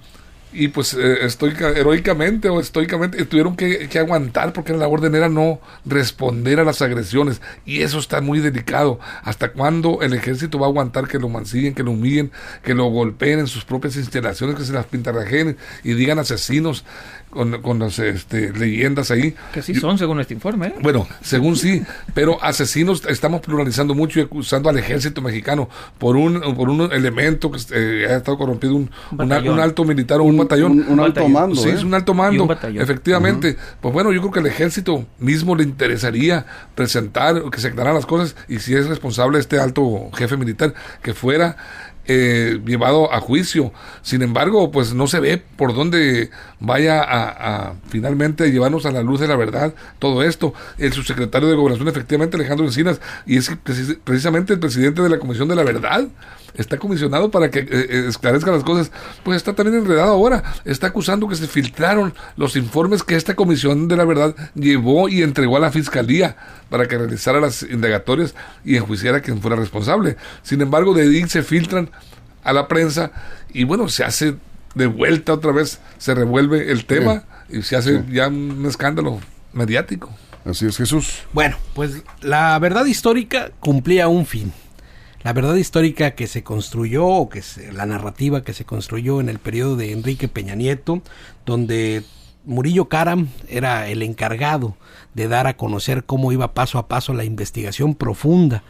y 0.54 0.68
pues 0.68 0.94
eh, 0.94 1.18
estoica- 1.26 1.76
heroicamente 1.76 2.48
o 2.48 2.60
estoicamente 2.60 3.24
tuvieron 3.24 3.56
que, 3.56 3.88
que 3.88 3.98
aguantar 3.98 4.52
porque 4.52 4.72
la 4.72 4.88
orden 4.88 5.14
era 5.14 5.28
no 5.28 5.60
responder 5.84 6.60
a 6.60 6.64
las 6.64 6.80
agresiones 6.82 7.42
y 7.66 7.82
eso 7.82 7.98
está 7.98 8.20
muy 8.20 8.40
delicado. 8.40 9.00
¿Hasta 9.22 9.52
cuándo 9.52 10.00
el 10.02 10.14
ejército 10.14 10.58
va 10.58 10.66
a 10.66 10.70
aguantar 10.70 11.08
que 11.08 11.18
lo 11.18 11.28
mancillen, 11.28 11.74
que 11.74 11.82
lo 11.82 11.90
humillen, 11.90 12.30
que 12.62 12.74
lo 12.74 12.84
golpeen 12.86 13.40
en 13.40 13.46
sus 13.46 13.64
propias 13.64 13.96
instalaciones, 13.96 14.56
que 14.56 14.64
se 14.64 14.72
las 14.72 14.86
pintarrajeen 14.86 15.56
y 15.82 15.94
digan 15.94 16.18
asesinos 16.18 16.84
con, 17.34 17.60
con 17.60 17.78
las 17.81 17.98
este, 17.98 18.52
leyendas 18.52 19.10
ahí? 19.10 19.34
Que 19.52 19.60
sí 19.60 19.75
Yo- 19.75 19.81
son, 19.81 19.98
según 19.98 20.20
este 20.20 20.32
informe. 20.32 20.69
¿eh? 20.69 20.75
bueno, 20.81 21.06
según 21.20 21.56
sí, 21.56 21.82
pero 22.14 22.42
asesinos 22.42 23.02
estamos 23.08 23.40
pluralizando 23.42 23.94
mucho 23.94 24.20
y 24.20 24.22
acusando 24.22 24.70
al 24.70 24.78
ejército 24.78 25.20
mexicano 25.20 25.69
por 25.98 26.16
un 26.16 26.40
por 26.54 26.69
un 26.70 26.90
elemento 26.92 27.50
que 27.50 27.58
eh, 27.72 28.06
ha 28.08 28.16
estado 28.16 28.38
corrompido, 28.38 28.75
un, 28.76 28.90
Un 29.12 29.32
alto 29.60 29.84
militar 29.84 30.20
o 30.20 30.25
un, 30.25 30.36
batallón. 30.38 30.72
Un, 30.72 30.78
un 30.88 31.00
alto 31.00 31.20
batallón. 31.20 31.32
mando, 31.32 31.56
Sí, 31.60 31.69
¿eh? 31.69 31.72
es 31.75 31.82
un 31.84 31.92
alto 31.94 32.12
Y 32.12 32.14
mando, 32.14 32.42
un 32.44 32.48
batallón. 32.48 32.82
efectivamente. 32.82 33.56
Pues 33.80 33.92
bueno, 33.92 34.12
yo 34.12 34.20
creo 34.20 34.32
que 34.32 34.40
al 34.40 34.46
ejército 34.46 35.04
mismo 35.19 35.56
le 35.56 35.64
interesaría 35.64 36.46
presentar, 36.75 37.42
que 37.50 37.60
se 37.60 37.69
aclararan 37.69 37.94
las 37.96 38.06
cosas 38.06 38.37
y 38.48 38.58
si 38.60 38.75
es 38.75 38.87
responsable 38.87 39.38
este 39.38 39.58
alto 39.58 40.10
jefe 40.14 40.37
militar, 40.37 40.75
que 41.02 41.14
fuera 41.14 41.56
eh, 42.06 42.60
llevado 42.66 43.12
a 43.12 43.20
juicio. 43.20 43.72
Sin 44.02 44.22
embargo, 44.22 44.70
pues 44.70 44.94
no 44.94 45.06
se 45.06 45.20
ve 45.20 45.42
por 45.56 45.74
dónde 45.74 46.30
vaya 46.60 47.02
a, 47.02 47.74
finalmente 47.88 48.50
llevarnos 48.50 48.86
a 48.86 48.92
la 48.92 49.02
luz 49.02 49.20
de 49.20 49.28
la 49.28 49.36
verdad 49.36 49.74
todo 49.98 50.22
esto. 50.22 50.54
El 50.78 50.92
subsecretario 50.92 51.48
de 51.48 51.54
Gobernación, 51.56 51.88
efectivamente, 51.88 52.36
Alejandro 52.36 52.66
Encinas, 52.66 53.00
y 53.26 53.36
es 53.36 53.50
precis- 53.50 53.98
precisamente 54.02 54.52
el 54.52 54.60
presidente 54.60 55.02
de 55.02 55.08
la 55.08 55.18
Comisión 55.18 55.48
de 55.48 55.56
la 55.56 55.64
Verdad, 55.64 56.08
está 56.54 56.78
comisionado 56.78 57.30
para 57.30 57.50
que 57.50 57.60
eh, 57.60 57.66
eh, 57.70 58.04
esclarezca 58.08 58.50
las 58.50 58.62
cosas, 58.64 58.90
pues 59.22 59.36
está 59.36 59.54
también 59.54 59.78
enredado 59.82 60.12
ahora. 60.12 60.42
Está 60.64 60.88
acusando 60.88 61.28
que 61.28 61.36
se 61.36 61.46
filtraron 61.46 62.14
los 62.36 62.56
informes 62.56 63.02
que 63.02 63.16
esta 63.16 63.34
Comisión 63.34 63.88
de 63.88 63.96
la 63.96 64.04
Verdad 64.04 64.34
llevó 64.54 65.08
y 65.08 65.22
entregó 65.22 65.56
a 65.56 65.60
la 65.60 65.70
Fiscalía 65.70 66.36
para 66.70 66.86
que 66.86 66.96
realizara 66.98 67.40
las 67.40 67.62
indagatorias 67.62 68.34
y 68.64 68.76
enjuiciara 68.76 69.18
a 69.18 69.20
quien 69.20 69.40
fuera 69.40 69.56
responsable. 69.56 70.16
Sin 70.42 70.60
embargo, 70.60 70.94
de 70.94 71.02
ahí 71.02 71.28
se 71.28 71.42
filtran 71.42 71.90
a 72.42 72.52
la 72.52 72.68
prensa 72.68 73.10
y 73.52 73.64
bueno, 73.64 73.88
se 73.88 74.04
hace 74.04 74.34
de 74.74 74.86
vuelta 74.86 75.32
otra 75.34 75.52
vez, 75.52 75.80
se 75.98 76.14
revuelve 76.14 76.70
el 76.72 76.84
tema 76.84 77.24
y 77.48 77.62
se 77.62 77.76
hace 77.76 77.98
Sí. 77.98 78.04
ya 78.12 78.28
un 78.28 78.64
escándalo 78.66 79.20
mediático. 79.52 80.10
Así 80.44 80.66
es, 80.66 80.76
Jesús. 80.76 81.22
Bueno, 81.32 81.56
pues 81.74 82.02
la 82.20 82.58
verdad 82.58 82.84
histórica 82.84 83.50
cumplía 83.60 84.08
un 84.08 84.26
fin. 84.26 84.52
La 85.25 85.32
verdad 85.32 85.55
histórica 85.55 86.12
que 86.12 86.26
se 86.26 86.43
construyó, 86.44 87.06
o 87.06 87.29
que 87.31 87.41
se- 87.41 87.73
la 87.73 87.87
narrativa 87.87 88.44
que 88.44 88.53
se 88.53 88.67
construyó 88.67 89.21
en 89.21 89.31
el 89.31 89.38
periodo 89.38 89.75
de 89.76 89.91
Enrique 89.93 90.29
Peña 90.29 90.55
Nieto, 90.55 91.00
donde 91.47 92.05
Murillo 92.44 92.91
Karam 92.91 93.29
era 93.49 93.88
el 93.88 94.02
encargado 94.02 94.76
de 95.14 95.26
dar 95.28 95.47
a 95.47 95.57
conocer 95.57 96.04
cómo 96.04 96.31
iba 96.31 96.52
paso 96.52 96.78
a 96.78 96.88
paso 96.88 97.14
la 97.14 97.25
investigación 97.25 97.95
profunda, 97.95 98.62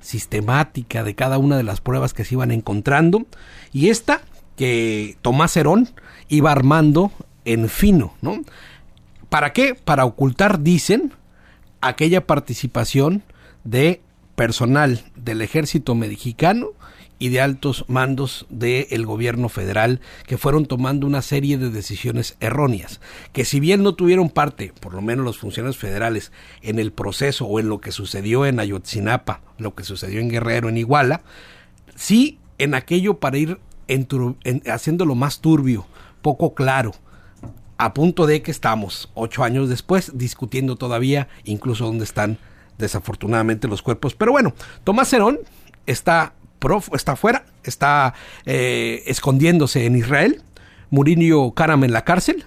sistemática 0.00 1.04
de 1.04 1.14
cada 1.14 1.38
una 1.38 1.56
de 1.56 1.62
las 1.62 1.80
pruebas 1.80 2.12
que 2.12 2.24
se 2.24 2.34
iban 2.34 2.50
encontrando, 2.50 3.26
y 3.72 3.88
esta 3.90 4.22
que 4.56 5.16
Tomás 5.22 5.56
Herón 5.56 5.90
iba 6.28 6.50
armando 6.50 7.12
en 7.44 7.68
fino, 7.68 8.14
¿no? 8.20 8.42
¿Para 9.28 9.52
qué? 9.52 9.76
Para 9.76 10.04
ocultar, 10.06 10.60
dicen, 10.60 11.12
aquella 11.80 12.26
participación 12.26 13.22
de 13.62 14.00
personal 14.34 15.04
del 15.24 15.42
ejército 15.42 15.94
mexicano 15.94 16.70
y 17.20 17.28
de 17.28 17.42
altos 17.42 17.84
mandos 17.86 18.46
del 18.48 19.04
gobierno 19.04 19.50
federal 19.50 20.00
que 20.26 20.38
fueron 20.38 20.64
tomando 20.64 21.06
una 21.06 21.20
serie 21.20 21.58
de 21.58 21.68
decisiones 21.68 22.36
erróneas, 22.40 23.00
que 23.32 23.44
si 23.44 23.60
bien 23.60 23.82
no 23.82 23.94
tuvieron 23.94 24.30
parte, 24.30 24.72
por 24.80 24.94
lo 24.94 25.02
menos 25.02 25.24
los 25.24 25.38
funcionarios 25.38 25.76
federales, 25.76 26.32
en 26.62 26.78
el 26.78 26.92
proceso 26.92 27.44
o 27.44 27.60
en 27.60 27.68
lo 27.68 27.80
que 27.80 27.92
sucedió 27.92 28.46
en 28.46 28.58
Ayotzinapa, 28.58 29.42
lo 29.58 29.74
que 29.74 29.84
sucedió 29.84 30.18
en 30.20 30.30
Guerrero, 30.30 30.70
en 30.70 30.78
Iguala, 30.78 31.22
sí 31.94 32.38
en 32.56 32.74
aquello 32.74 33.18
para 33.18 33.36
ir 33.38 33.58
haciéndolo 34.66 35.14
más 35.14 35.40
turbio, 35.40 35.86
poco 36.22 36.54
claro, 36.54 36.92
a 37.76 37.92
punto 37.92 38.26
de 38.26 38.40
que 38.40 38.50
estamos 38.50 39.10
ocho 39.14 39.44
años 39.44 39.68
después 39.68 40.12
discutiendo 40.14 40.76
todavía 40.76 41.28
incluso 41.44 41.84
dónde 41.84 42.04
están 42.04 42.38
desafortunadamente 42.80 43.68
los 43.68 43.82
cuerpos. 43.82 44.14
Pero 44.14 44.32
bueno, 44.32 44.54
Tomás 44.84 45.12
Herón 45.12 45.38
está, 45.86 46.32
prof- 46.58 46.92
está 46.94 47.12
afuera, 47.12 47.44
está 47.62 48.14
eh, 48.46 49.02
escondiéndose 49.06 49.86
en 49.86 49.96
Israel, 49.96 50.42
Murillo 50.90 51.52
Karam 51.52 51.84
en 51.84 51.92
la 51.92 52.04
cárcel 52.04 52.44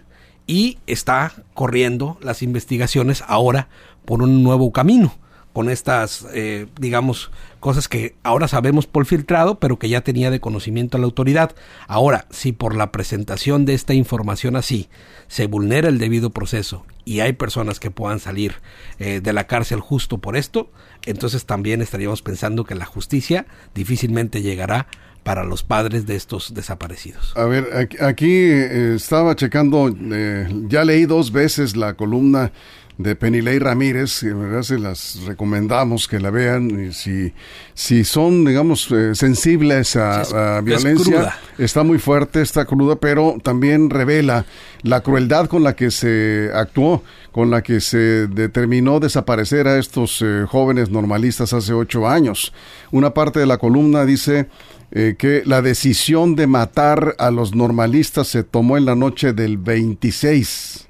y 0.48 0.78
está 0.88 1.32
corriendo 1.54 2.18
las 2.22 2.42
investigaciones 2.42 3.24
ahora 3.28 3.70
por 4.06 4.22
un 4.22 4.44
nuevo 4.44 4.74
camino 4.74 5.16
con 5.54 5.70
estas, 5.70 6.26
eh, 6.34 6.66
digamos, 6.80 7.32
cosas 7.60 7.88
que 7.88 8.16
ahora 8.24 8.48
sabemos 8.48 8.88
por 8.88 9.06
filtrado, 9.06 9.60
pero 9.60 9.78
que 9.80 9.88
ya 9.88 10.02
tenía 10.02 10.32
de 10.32 10.40
conocimiento 10.40 10.98
la 10.98 11.06
autoridad. 11.06 11.56
Ahora, 11.88 12.26
si 12.32 12.52
por 12.52 12.76
la 12.76 12.92
presentación 12.92 13.66
de 13.66 13.76
esta 13.76 13.94
información 13.94 14.56
así 14.56 14.90
se 15.28 15.46
vulnera 15.48 15.90
el 15.90 16.00
debido 16.00 16.32
proceso 16.32 16.86
y 17.06 17.20
hay 17.20 17.34
personas 17.34 17.80
que 17.80 17.92
puedan 17.92 18.20
salir 18.20 18.56
eh, 19.00 19.22
de 19.22 19.34
la 19.34 19.46
cárcel 19.46 19.80
justo 19.80 20.18
por 20.18 20.36
esto, 20.36 20.70
entonces 21.06 21.46
también 21.46 21.82
estaríamos 21.82 22.22
pensando 22.22 22.66
que 22.66 22.76
la 22.76 22.86
justicia 22.86 23.46
difícilmente 23.74 24.42
llegará 24.42 24.88
para 25.24 25.44
los 25.44 25.64
padres 25.64 26.06
de 26.06 26.16
estos 26.16 26.54
desaparecidos. 26.54 27.34
A 27.36 27.46
ver, 27.46 27.90
aquí, 28.02 28.32
eh, 28.32 28.96
estaba 28.96 29.36
checando, 29.36 29.94
eh, 30.12 30.48
ya 30.68 30.84
leí 30.84 31.06
dos 31.06 31.32
veces 31.32 31.76
la 31.76 31.94
columna 31.94 32.52
de 32.98 33.16
Penilei 33.16 33.58
Ramírez, 33.58 34.22
y 34.24 34.28
verdad 34.28 34.62
se 34.62 34.78
las 34.78 35.20
recomendamos 35.26 36.08
que 36.08 36.20
la 36.20 36.30
vean, 36.30 36.88
y 36.88 36.94
si, 36.94 37.34
si 37.74 38.04
son, 38.04 38.46
digamos, 38.46 38.90
eh, 38.92 39.16
sensibles 39.16 39.96
a, 39.96 40.62
violencia, 40.62 41.36
está 41.58 41.84
muy 41.84 41.98
fuerte, 41.98 42.42
está 42.42 42.66
cruda, 42.66 42.96
pero 42.98 43.38
también 43.42 43.90
revela 43.90 44.46
la 44.84 45.02
crueldad 45.02 45.48
con 45.48 45.64
la 45.64 45.76
que 45.76 45.90
se 45.90 46.52
actuó, 46.54 47.04
con 47.32 47.50
la 47.50 47.64
que 47.64 47.82
se 47.82 48.28
determinó 48.28 49.00
desaparecer 49.00 49.68
a 49.68 49.80
estos 49.80 50.22
eh, 50.22 50.46
jóvenes 50.48 50.90
normalistas 50.92 51.54
hace 51.54 51.74
ocho 51.74 52.08
años. 52.08 52.54
Una 52.92 53.14
parte 53.14 53.40
de 53.40 53.48
la 53.48 53.58
columna 53.58 54.06
dice 54.06 54.48
eh, 54.92 55.16
que 55.18 55.42
la 55.46 55.64
decisión 55.64 56.36
de 56.36 56.46
matar 56.46 57.16
a 57.18 57.32
los 57.32 57.56
normalistas 57.56 58.28
se 58.28 58.44
tomó 58.44 58.78
en 58.78 58.86
la 58.86 58.96
noche 58.96 59.34
del 59.34 59.58
26 59.58 60.83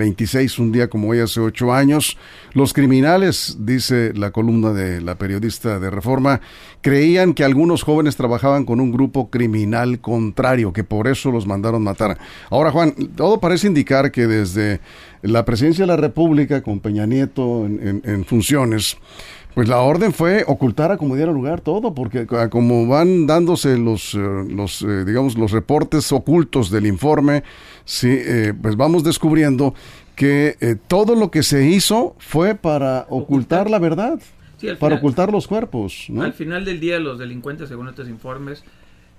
26, 0.00 0.58
un 0.58 0.72
día 0.72 0.88
como 0.88 1.08
hoy 1.08 1.20
hace 1.20 1.40
ocho 1.40 1.74
años. 1.74 2.16
Los 2.54 2.72
criminales, 2.72 3.58
dice 3.60 4.12
la 4.14 4.30
columna 4.30 4.72
de 4.72 5.02
la 5.02 5.16
periodista 5.16 5.78
de 5.78 5.90
Reforma, 5.90 6.40
creían 6.80 7.34
que 7.34 7.44
algunos 7.44 7.82
jóvenes 7.82 8.16
trabajaban 8.16 8.64
con 8.64 8.80
un 8.80 8.92
grupo 8.92 9.28
criminal 9.28 10.00
contrario, 10.00 10.72
que 10.72 10.84
por 10.84 11.06
eso 11.06 11.30
los 11.30 11.46
mandaron 11.46 11.82
matar. 11.82 12.16
Ahora, 12.48 12.70
Juan, 12.70 12.94
todo 13.14 13.40
parece 13.40 13.66
indicar 13.66 14.10
que 14.10 14.26
desde 14.26 14.80
la 15.20 15.44
presidencia 15.44 15.82
de 15.82 15.88
la 15.88 15.96
República, 15.96 16.62
con 16.62 16.80
Peña 16.80 17.04
Nieto 17.04 17.66
en 17.66 18.24
funciones, 18.24 18.96
pues 19.54 19.68
la 19.68 19.80
orden 19.80 20.12
fue 20.12 20.44
ocultar 20.46 20.92
a 20.92 20.96
como 20.96 21.16
diera 21.16 21.32
lugar 21.32 21.60
todo, 21.60 21.94
porque 21.94 22.26
como 22.50 22.86
van 22.86 23.26
dándose 23.26 23.76
los, 23.78 24.14
eh, 24.14 24.18
los 24.18 24.82
eh, 24.82 25.04
digamos, 25.04 25.36
los 25.36 25.50
reportes 25.50 26.12
ocultos 26.12 26.70
del 26.70 26.86
informe, 26.86 27.42
sí, 27.84 28.08
eh, 28.10 28.54
pues 28.60 28.76
vamos 28.76 29.02
descubriendo 29.02 29.74
que 30.14 30.78
todo 30.86 31.14
lo 31.14 31.30
que 31.30 31.42
se 31.42 31.66
hizo 31.66 32.14
fue 32.18 32.54
para 32.54 33.06
ocultar, 33.08 33.70
la 33.70 33.78
verdad, 33.78 34.20
para 34.78 34.96
ocultar 34.96 35.32
los 35.32 35.46
cuerpos. 35.46 36.08
Al 36.20 36.34
final 36.34 36.66
del 36.66 36.78
día 36.78 36.98
los 36.98 37.18
delincuentes, 37.18 37.70
según 37.70 37.88
estos 37.88 38.06
informes, 38.06 38.62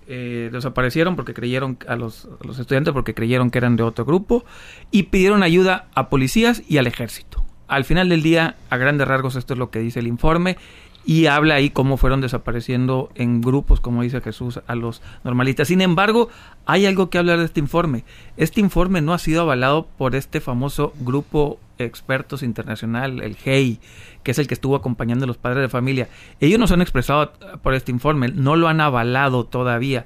desaparecieron 0.08 1.16
porque 1.16 1.34
creyeron 1.34 1.80
a 1.88 1.96
los, 1.96 2.26
a 2.40 2.46
los 2.46 2.60
estudiantes 2.60 2.94
porque 2.94 3.16
creyeron 3.16 3.50
que 3.50 3.58
eran 3.58 3.78
de 3.78 3.84
otro 3.84 4.06
grupo 4.06 4.46
y 4.92 5.04
pidieron 5.04 5.42
ayuda 5.42 5.88
a 5.96 6.10
policías 6.10 6.62
y 6.68 6.78
al 6.78 6.86
ejército. 6.86 7.41
Al 7.72 7.86
final 7.86 8.10
del 8.10 8.22
día, 8.22 8.58
a 8.70 8.76
grandes 8.76 9.08
rasgos, 9.08 9.38
esto 9.38 9.54
es 9.54 9.58
lo 9.58 9.72
que 9.72 9.80
dice 9.80 10.02
el 10.02 10.08
informe 10.08 10.58
y 11.06 11.28
habla 11.28 11.56
ahí 11.56 11.70
cómo 11.70 11.96
fueron 11.96 12.20
desapareciendo 12.20 13.10
en 13.16 13.40
grupos, 13.40 13.80
como 13.80 14.04
dice 14.04 14.20
Jesús, 14.20 14.60
a 14.68 14.76
los 14.76 15.02
normalistas. 15.24 15.70
Sin 15.70 15.80
embargo, 15.80 16.28
hay 16.66 16.86
algo 16.86 17.10
que 17.10 17.18
hablar 17.18 17.40
de 17.40 17.46
este 17.46 17.62
informe. 17.62 18.04
Este 18.36 18.60
informe 18.60 19.00
no 19.00 19.14
ha 19.14 19.20
sido 19.20 19.40
avalado 19.40 19.88
por 19.98 20.18
este 20.18 20.42
famoso 20.42 20.92
grupo 21.00 21.62
expertos 21.78 22.44
internacional, 22.44 23.22
el 23.22 23.38
GEI, 23.38 23.80
que 24.22 24.32
es 24.32 24.38
el 24.38 24.48
que 24.48 24.54
estuvo 24.54 24.76
acompañando 24.76 25.24
a 25.24 25.28
los 25.28 25.38
padres 25.38 25.62
de 25.62 25.70
familia. 25.70 26.10
Ellos 26.42 26.60
no 26.60 26.68
se 26.68 26.74
han 26.74 26.82
expresado 26.82 27.32
por 27.64 27.74
este 27.74 27.94
informe, 27.94 28.28
no 28.28 28.58
lo 28.58 28.68
han 28.68 28.82
avalado 28.82 29.46
todavía. 29.46 30.06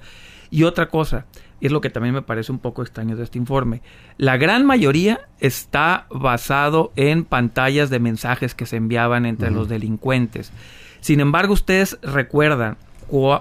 Y 0.52 0.66
otra 0.66 0.90
cosa, 0.90 1.26
y 1.60 1.68
es 1.68 1.72
lo 1.72 1.82
que 1.82 1.90
también 1.90 2.14
me 2.14 2.22
parece 2.22 2.52
un 2.52 2.60
poco 2.60 2.82
extraño 2.82 3.16
de 3.16 3.24
este 3.24 3.38
informe. 3.38 3.82
La 4.18 4.38
gran 4.38 4.66
mayoría 4.66 5.22
está 5.40 6.06
basado 6.10 6.92
en 6.96 7.24
pantallas 7.24 7.90
de 7.90 8.00
mensajes 8.00 8.56
que 8.56 8.66
se 8.66 8.78
enviaban 8.78 9.26
entre 9.26 9.52
los 9.52 9.70
delincuentes. 9.70 10.52
Sin 11.00 11.20
embargo, 11.20 11.54
ustedes 11.54 11.98
recuerdan 12.02 12.78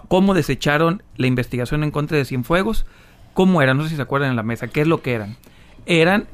cómo 0.09 0.35
desecharon 0.35 1.03
la 1.17 1.27
investigación 1.27 1.83
en 1.83 1.91
contra 1.91 2.19
de 2.19 2.25
Cienfuegos. 2.25 2.87
¿Cómo 3.33 3.63
eran? 3.63 3.77
No 3.77 3.83
sé 3.83 3.91
si 3.91 3.97
se 3.97 4.03
acuerdan 4.03 4.31
en 4.31 4.37
la 4.37 4.43
mesa. 4.43 4.69
¿Qué 4.69 4.83
es 4.83 4.87
lo 4.87 5.03
que 5.03 5.15
eran? 5.15 5.37
Eran 5.87 6.27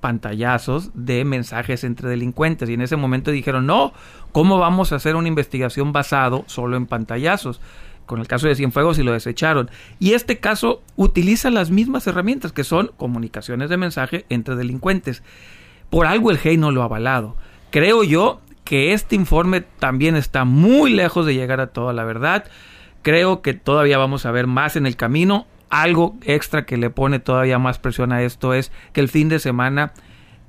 pantallazos 0.00 0.90
de 0.94 1.24
mensajes 1.24 1.84
entre 1.84 2.08
delincuentes 2.08 2.68
y 2.68 2.74
en 2.74 2.82
ese 2.82 2.96
momento 2.96 3.30
dijeron, 3.30 3.66
no, 3.66 3.92
¿cómo 4.32 4.58
vamos 4.58 4.92
a 4.92 4.96
hacer 4.96 5.16
una 5.16 5.28
investigación 5.28 5.92
basado 5.92 6.44
solo 6.46 6.76
en 6.76 6.86
pantallazos? 6.86 7.60
Con 8.08 8.18
el 8.18 8.26
caso 8.26 8.48
de 8.48 8.56
Cienfuegos 8.56 8.98
y 8.98 9.04
lo 9.04 9.12
desecharon. 9.12 9.70
Y 10.00 10.14
este 10.14 10.38
caso 10.38 10.82
utiliza 10.96 11.50
las 11.50 11.70
mismas 11.70 12.08
herramientas 12.08 12.50
que 12.50 12.64
son 12.64 12.90
comunicaciones 12.96 13.70
de 13.70 13.76
mensaje 13.76 14.24
entre 14.30 14.56
delincuentes. 14.56 15.22
Por 15.90 16.06
algo 16.06 16.32
el 16.32 16.38
GEI 16.38 16.56
no 16.56 16.72
lo 16.72 16.82
ha 16.82 16.86
avalado. 16.86 17.36
Creo 17.70 18.02
yo 18.02 18.40
que 18.64 18.92
este 18.92 19.14
informe 19.14 19.60
también 19.60 20.16
está 20.16 20.44
muy 20.44 20.92
lejos 20.92 21.26
de 21.26 21.34
llegar 21.34 21.60
a 21.60 21.68
toda 21.68 21.92
la 21.92 22.04
verdad. 22.04 22.46
Creo 23.02 23.42
que 23.42 23.54
todavía 23.54 23.98
vamos 23.98 24.26
a 24.26 24.32
ver 24.32 24.48
más 24.48 24.74
en 24.74 24.86
el 24.86 24.96
camino. 24.96 25.46
Algo 25.70 26.16
extra 26.22 26.64
que 26.64 26.78
le 26.78 26.90
pone 26.90 27.20
todavía 27.20 27.58
más 27.58 27.78
presión 27.78 28.10
a 28.10 28.22
esto 28.22 28.54
es 28.54 28.72
que 28.92 29.00
el 29.00 29.08
fin 29.08 29.28
de 29.28 29.38
semana 29.38 29.92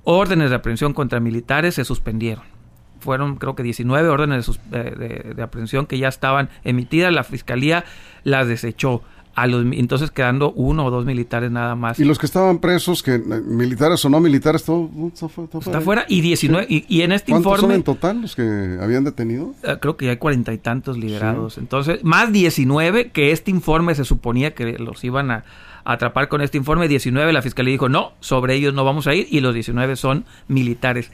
órdenes 0.06 0.50
de 0.50 0.56
aprehensión 0.56 0.94
contra 0.94 1.20
militares 1.20 1.76
se 1.76 1.84
suspendieron 1.86 2.59
fueron 3.00 3.36
creo 3.36 3.56
que 3.56 3.64
19 3.64 4.10
órdenes 4.10 4.60
de, 4.70 5.34
de, 5.36 5.42
aprehensión 5.42 5.86
que 5.86 5.98
ya 5.98 6.08
estaban 6.08 6.50
emitidas, 6.64 7.14
la 7.14 7.24
fiscalía 7.24 7.86
las 8.24 8.48
desechó. 8.48 9.02
A 9.36 9.48
los, 9.48 9.66
entonces 9.72 10.12
quedando 10.12 10.52
uno 10.52 10.86
o 10.86 10.92
dos 10.92 11.06
militares 11.06 11.50
nada 11.50 11.74
más. 11.74 11.98
Y 11.98 12.04
los 12.04 12.20
que 12.20 12.26
estaban 12.26 12.58
presos, 12.58 13.02
que 13.02 13.16
eh, 13.16 13.20
militares 13.20 14.04
o 14.04 14.10
no 14.10 14.20
militares, 14.20 14.66
todo, 14.66 14.90
está, 15.14 15.80
fuera. 15.80 16.04
Y 16.10 16.20
19, 16.20 16.66
y, 16.68 17.02
en 17.04 17.14
este 17.14 17.32
informe... 17.32 17.62
son 17.62 17.72
en 17.72 17.84
total 17.84 18.22
los 18.22 18.36
que 18.36 18.78
habían 18.82 19.06
detenido? 19.06 19.54
Eh, 19.64 19.78
creo 19.80 19.96
que 19.96 20.06
ya 20.06 20.12
hay 20.12 20.18
cuarenta 20.18 20.52
y 20.52 20.58
tantos 20.58 20.98
liberados. 20.98 21.58
Entonces, 21.58 22.04
más 22.04 22.34
19 22.34 23.12
que 23.12 23.32
este 23.32 23.50
informe 23.50 23.96
se 23.96 24.04
suponía 24.04 24.54
que 24.54 24.78
los 24.78 25.02
iban 25.06 25.32
a, 25.32 25.46
atrapar 25.84 26.28
con 26.28 26.42
este 26.42 26.58
informe. 26.58 26.88
19 26.88 27.34
la 27.34 27.42
fiscalía 27.42 27.72
dijo, 27.72 27.90
no, 27.90 28.14
sobre 28.20 28.56
ellos 28.56 28.74
no 28.74 28.84
vamos 28.84 29.08
a 29.08 29.16
ir 29.16 29.28
y 29.30 29.40
los 29.40 29.54
19 29.54 29.96
son 29.96 30.26
militares 30.48 31.12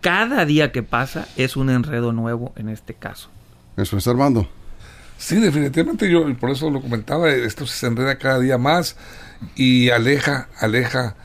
cada 0.00 0.44
día 0.44 0.72
que 0.72 0.82
pasa 0.82 1.26
es 1.36 1.56
un 1.56 1.70
enredo 1.70 2.12
nuevo 2.12 2.52
en 2.56 2.68
este 2.68 2.94
caso. 2.94 3.30
Eso 3.76 3.96
es 3.96 4.06
Armando. 4.06 4.48
Sí, 5.18 5.36
definitivamente 5.36 6.10
yo 6.10 6.26
por 6.36 6.50
eso 6.50 6.70
lo 6.70 6.80
comentaba, 6.82 7.30
esto 7.30 7.66
se 7.66 7.86
enreda 7.86 8.18
cada 8.18 8.38
día 8.38 8.58
más 8.58 8.96
y 9.54 9.88
aleja, 9.90 10.48
aleja 10.58 11.16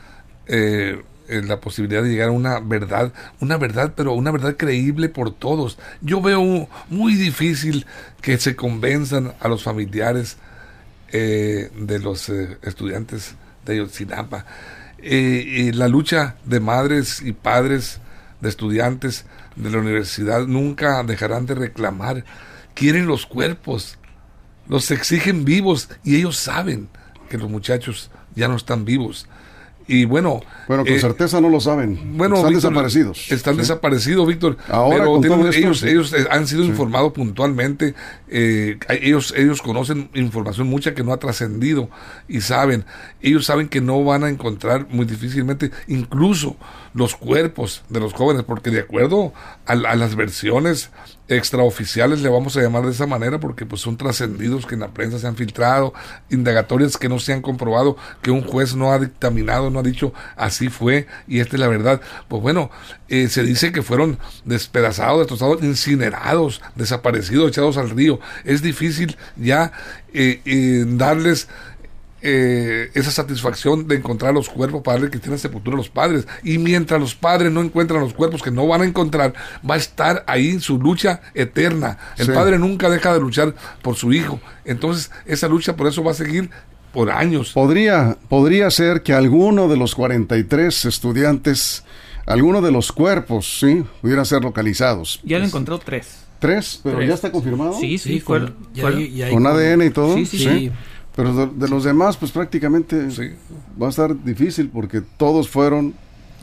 eh, 0.47 1.01
eh, 1.27 1.41
la 1.43 1.59
posibilidad 1.59 2.01
de 2.01 2.09
llegar 2.09 2.29
a 2.29 2.31
una 2.31 2.59
verdad, 2.59 3.13
una 3.41 3.57
verdad, 3.57 3.93
pero 3.95 4.13
una 4.13 4.31
verdad 4.31 4.55
creíble 4.57 5.09
por 5.09 5.33
todos. 5.33 5.77
Yo 6.01 6.21
veo 6.21 6.69
muy 6.89 7.15
difícil 7.15 7.85
que 8.21 8.37
se 8.37 8.55
convenzan 8.55 9.33
a 9.41 9.49
los 9.49 9.63
familiares 9.63 10.37
eh, 11.09 11.69
de 11.77 11.99
los 11.99 12.29
estudiantes 12.29 13.35
de 13.65 13.73
Ayotzinapa. 13.73 14.45
la 15.01 15.87
lucha 15.89 16.37
de 16.45 16.59
madres 16.61 17.21
y 17.21 17.33
padres 17.33 17.99
de 18.41 18.49
estudiantes 18.49 19.25
de 19.55 19.69
la 19.69 19.77
universidad 19.79 20.45
nunca 20.47 21.03
dejarán 21.03 21.45
de 21.45 21.55
reclamar. 21.55 22.25
Quieren 22.73 23.05
los 23.05 23.25
cuerpos, 23.25 23.97
los 24.67 24.91
exigen 24.91 25.45
vivos 25.45 25.89
y 26.03 26.15
ellos 26.15 26.37
saben 26.37 26.89
que 27.29 27.37
los 27.37 27.49
muchachos 27.49 28.11
ya 28.35 28.47
no 28.47 28.55
están 28.55 28.85
vivos. 28.85 29.27
Y 29.87 30.05
bueno. 30.05 30.41
Bueno, 30.67 30.85
con 30.85 30.93
eh, 30.93 30.99
certeza 30.99 31.41
no 31.41 31.49
lo 31.49 31.59
saben. 31.59 32.17
Bueno, 32.17 32.37
están 32.37 32.53
desaparecidos. 32.53 33.31
Están 33.31 33.57
desaparecidos, 33.57 34.25
Víctor. 34.25 34.57
Ahora, 34.69 35.05
pero 35.19 35.51
ellos, 35.51 35.83
ellos 35.83 36.13
eh, 36.13 36.27
han 36.29 36.47
sido 36.47 36.63
informados 36.63 37.11
puntualmente. 37.11 37.93
Eh, 38.29 38.77
ellos, 38.89 39.33
ellos 39.35 39.61
conocen 39.61 40.09
información 40.13 40.67
mucha 40.67 40.93
que 40.93 41.03
no 41.03 41.11
ha 41.11 41.17
trascendido 41.17 41.89
y 42.29 42.39
saben. 42.39 42.85
Ellos 43.21 43.45
saben 43.45 43.67
que 43.67 43.81
no 43.81 44.01
van 44.03 44.23
a 44.23 44.29
encontrar 44.29 44.87
muy 44.89 45.05
difícilmente, 45.05 45.71
incluso 45.87 46.55
los 46.93 47.15
cuerpos 47.15 47.83
de 47.89 47.99
los 47.99 48.13
jóvenes, 48.13 48.43
porque 48.43 48.69
de 48.69 48.81
acuerdo 48.81 49.33
a, 49.65 49.75
las 49.75 50.15
versiones 50.15 50.89
extraoficiales, 51.27 52.21
le 52.21 52.29
vamos 52.29 52.57
a 52.57 52.61
llamar 52.61 52.83
de 52.83 52.91
esa 52.91 53.07
manera, 53.07 53.39
porque 53.39 53.65
pues 53.65 53.81
son 53.81 53.95
trascendidos 53.95 54.65
que 54.65 54.75
en 54.75 54.81
la 54.81 54.89
prensa 54.89 55.17
se 55.17 55.27
han 55.27 55.37
filtrado, 55.37 55.93
indagatorias 56.29 56.97
que 56.97 57.07
no 57.07 57.19
se 57.19 57.31
han 57.31 57.41
comprobado, 57.41 57.95
que 58.21 58.31
un 58.31 58.41
juez 58.41 58.75
no 58.75 58.91
ha 58.91 58.99
dictaminado, 58.99 59.69
no 59.69 59.79
ha 59.79 59.83
dicho 59.83 60.13
así 60.35 60.67
fue 60.67 61.07
y 61.27 61.39
esta 61.39 61.55
es 61.55 61.59
la 61.61 61.67
verdad. 61.69 62.01
Pues 62.27 62.41
bueno, 62.41 62.69
eh, 63.07 63.29
se 63.29 63.43
dice 63.43 63.71
que 63.71 63.81
fueron 63.81 64.19
despedazados, 64.43 65.19
destrozados, 65.19 65.63
incinerados, 65.63 66.61
desaparecidos, 66.75 67.49
echados 67.49 67.77
al 67.77 67.89
río. 67.89 68.19
Es 68.43 68.61
difícil 68.61 69.17
ya 69.37 69.71
eh, 70.13 70.41
eh, 70.43 70.83
darles 70.85 71.47
eh, 72.21 72.91
esa 72.93 73.11
satisfacción 73.11 73.87
de 73.87 73.95
encontrar 73.95 74.33
los 74.33 74.49
cuerpos 74.49 74.81
para 74.83 74.97
darle 74.97 75.11
que 75.11 75.19
tienen 75.19 75.39
sepultura 75.39 75.75
a 75.75 75.77
los 75.77 75.89
padres. 75.89 76.27
Y 76.43 76.57
mientras 76.57 76.99
los 76.99 77.15
padres 77.15 77.51
no 77.51 77.61
encuentran 77.61 78.01
los 78.01 78.13
cuerpos 78.13 78.41
que 78.41 78.51
no 78.51 78.67
van 78.67 78.81
a 78.81 78.85
encontrar, 78.85 79.33
va 79.69 79.75
a 79.75 79.77
estar 79.77 80.23
ahí 80.27 80.59
su 80.59 80.77
lucha 80.79 81.21
eterna. 81.33 81.97
El 82.17 82.31
padre 82.33 82.59
nunca 82.59 82.89
deja 82.89 83.13
de 83.13 83.19
luchar 83.19 83.55
por 83.81 83.95
su 83.95 84.13
hijo. 84.13 84.39
Entonces, 84.65 85.11
esa 85.25 85.47
lucha 85.47 85.75
por 85.75 85.87
eso 85.87 86.03
va 86.03 86.11
a 86.11 86.15
seguir 86.15 86.49
por 86.93 87.09
años. 87.09 87.53
Podría, 87.53 88.17
podría 88.29 88.69
ser 88.69 89.01
que 89.01 89.13
alguno 89.13 89.67
de 89.67 89.77
los 89.77 89.95
43 89.95 90.85
estudiantes, 90.85 91.83
alguno 92.25 92.61
de 92.61 92.71
los 92.71 92.91
cuerpos, 92.91 93.59
sí, 93.59 93.83
pudieran 94.01 94.25
ser 94.25 94.43
localizados. 94.43 95.19
Ya 95.23 95.37
han 95.37 95.43
encontrado 95.43 95.79
tres. 95.83 96.17
Tres, 96.39 96.79
pero 96.83 96.97
Tres. 96.97 97.09
ya 97.09 97.13
está 97.15 97.31
confirmado. 97.31 97.73
Sí, 97.79 97.99
sí, 97.99 98.13
Sí, 98.13 98.19
fue, 98.19 98.39
con, 98.39 98.57
ya 98.73 98.81
fue- 98.83 98.95
hay- 98.95 99.13
ya 99.13 99.25
hay 99.27 99.33
Con 99.33 99.43
con- 99.43 99.51
ADN 99.53 99.85
y 99.85 99.89
todo. 99.91 100.15
Sí, 100.15 100.25
sí, 100.25 100.39
sí. 100.39 100.71
Pero 101.15 101.33
de, 101.33 101.47
de 101.47 101.67
los 101.67 101.83
demás, 101.83 102.15
pues 102.17 102.31
prácticamente 102.31 103.11
Sí. 103.11 103.31
va 103.81 103.87
a 103.87 103.89
estar 103.89 104.23
difícil 104.23 104.69
porque 104.69 105.01
todos 105.17 105.49
fueron 105.49 105.93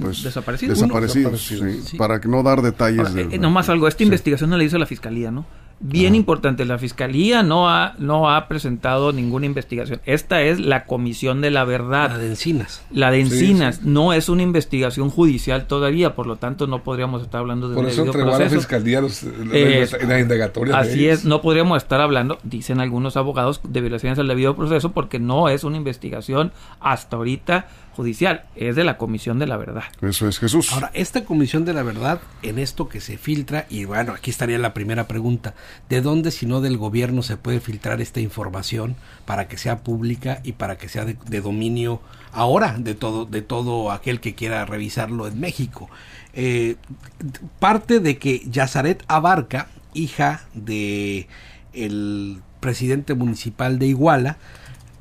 pues 0.01 0.23
Desaparecidos. 0.23 0.79
desaparecidos, 0.79 1.33
Desaparecidos. 1.33 1.81
sí, 1.83 1.91
Sí. 1.91 1.97
para 1.97 2.21
que 2.21 2.29
no 2.29 2.43
dar 2.43 2.63
detalles. 2.63 3.01
Ahora, 3.01 3.13
de- 3.13 3.23
eh, 3.23 3.29
eh, 3.33 3.39
nomás 3.39 3.69
algo, 3.69 3.89
esta 3.89 3.99
Sí. 3.99 4.05
investigación 4.05 4.51
no 4.51 4.57
la 4.57 4.65
hizo 4.65 4.79
la 4.79 4.87
fiscalía, 4.87 5.31
¿no? 5.31 5.45
Bien 5.81 6.17
importante, 6.17 6.65
la 6.65 6.77
fiscalía 6.77 7.45
no 7.45 7.69
ha, 7.71 7.95
no 7.99 8.31
ha 8.31 8.49
presentado 8.49 9.13
ninguna 9.13 9.47
investigación. 9.47 10.01
Esta 10.07 10.43
es 10.43 10.59
la 10.59 10.85
comisión 10.87 11.41
de 11.41 11.53
la 11.53 11.65
verdad. 11.65 12.11
La 12.11 12.19
de 12.19 12.27
Encinas. 12.27 12.83
La 12.91 13.11
de 13.13 13.19
Sí, 13.25 13.35
Encinas 13.35 13.77
sí. 13.77 13.83
no 13.85 14.13
es 14.13 14.29
una 14.29 14.43
investigación 14.43 15.09
judicial 15.09 15.67
todavía, 15.69 16.17
por 16.17 16.27
lo 16.27 16.35
tanto 16.37 16.67
no 16.67 16.83
podríamos 16.83 17.23
estar 17.23 17.41
hablando 17.41 17.69
de 17.69 17.77
Por 17.77 17.85
un 17.85 17.91
eso 17.91 18.03
debido 18.03 18.13
entregó 18.13 18.29
a 18.31 18.33
la 18.33 18.39
proceso. 18.39 18.61
fiscalía 18.61 19.01
los, 19.01 19.23
la, 19.23 19.31
Eh, 19.55 19.87
de 19.87 20.75
Así 20.75 21.07
ellos. 21.07 21.21
es, 21.21 21.25
no 21.25 21.41
podríamos 21.43 21.77
estar 21.81 22.01
hablando, 22.01 22.39
dicen 22.43 22.81
algunos 22.81 23.17
abogados, 23.17 23.61
de 23.63 23.81
violaciones 23.81 24.19
al 24.19 24.27
debido 24.27 24.57
proceso 24.57 24.91
porque 24.93 25.21
no 25.21 25.49
es 25.49 25.63
una 25.63 25.77
investigación 25.77 26.51
hasta 26.81 27.17
ahorita 27.17 27.69
judicial, 27.99 28.45
es 28.55 28.77
de 28.77 28.85
la 28.85 28.97
Comisión 28.97 29.41
de 29.41 29.49
la 29.49 29.57
Verdad. 29.57 29.83
Eso 30.03 30.29
es 30.29 30.39
Jesús. 30.39 30.73
Ahora, 30.73 30.93
esta 30.95 31.25
comisión 31.25 31.65
de 31.65 31.73
la 31.73 31.83
verdad, 31.83 32.21
en 32.43 32.61
esto 32.61 32.89
que 32.89 33.01
se 33.01 33.19
filtra, 33.19 33.67
y 33.69 33.87
bueno, 33.87 34.13
aquí 34.13 34.31
estaría 34.31 34.57
la 34.57 34.73
primera 34.73 35.09
pregunta, 35.09 35.55
¿de 35.89 36.01
dónde 36.01 36.31
si 36.31 36.47
no 36.47 36.61
del 36.61 36.77
gobierno 36.79 37.25
se 37.25 37.37
puede 37.37 37.59
filtrar 37.59 38.01
esta 38.01 38.21
información 38.21 38.95
para 39.25 39.49
que 39.49 39.59
sea 39.59 39.81
pública 39.81 40.41
y 40.45 40.53
para 40.53 40.79
que 40.79 40.89
sea 40.89 41.05
de, 41.05 41.17
de 41.29 41.41
dominio 41.41 42.01
ahora 42.31 42.77
de 42.79 42.95
todo, 42.95 43.25
de 43.25 43.43
todo 43.43 43.91
aquel 43.91 44.21
que 44.21 44.37
quiera 44.37 44.65
revisarlo 44.65 45.27
en 45.27 45.41
México? 45.41 45.91
Eh, 46.35 46.77
parte 47.59 47.99
de 47.99 48.19
que 48.19 48.49
Yazaret 48.49 49.03
Abarca, 49.09 49.67
hija 49.93 50.45
de 50.55 51.27
el 51.73 52.43
presidente 52.61 53.15
municipal 53.15 53.81
de 53.81 53.87
Iguala, 53.87 54.37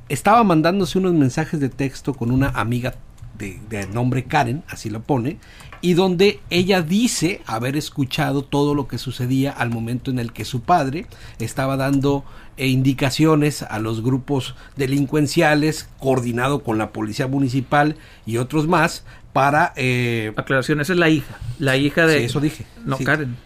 estaba 0.08 0.44
mandándose 0.44 0.98
unos 0.98 1.14
mensajes 1.14 1.60
de 1.60 1.68
texto 1.68 2.14
con 2.14 2.30
una 2.30 2.48
amiga 2.48 2.94
de, 3.38 3.60
de 3.68 3.86
nombre 3.86 4.24
Karen, 4.24 4.64
así 4.68 4.90
lo 4.90 5.00
pone, 5.02 5.38
y 5.80 5.94
donde 5.94 6.40
ella 6.50 6.82
dice 6.82 7.40
haber 7.46 7.76
escuchado 7.76 8.42
todo 8.42 8.74
lo 8.74 8.88
que 8.88 8.98
sucedía 8.98 9.52
al 9.52 9.70
momento 9.70 10.10
en 10.10 10.18
el 10.18 10.32
que 10.32 10.44
su 10.44 10.62
padre 10.62 11.06
estaba 11.38 11.76
dando 11.76 12.24
eh, 12.56 12.66
indicaciones 12.66 13.62
a 13.62 13.78
los 13.78 14.02
grupos 14.02 14.56
delincuenciales, 14.76 15.88
coordinado 16.00 16.64
con 16.64 16.78
la 16.78 16.90
policía 16.92 17.28
municipal 17.28 17.96
y 18.26 18.38
otros 18.38 18.66
más, 18.66 19.04
para... 19.32 19.72
eh, 19.76 20.32
Aclaración, 20.36 20.80
esa 20.80 20.94
es 20.94 20.98
la 20.98 21.08
hija, 21.08 21.38
la 21.60 21.76
hija 21.76 22.06
de... 22.06 22.18
sí, 22.18 22.24
eso 22.24 22.40
dije. 22.40 22.66
No, 22.84 22.96
Sí. 22.96 23.04
Karen. 23.04 23.36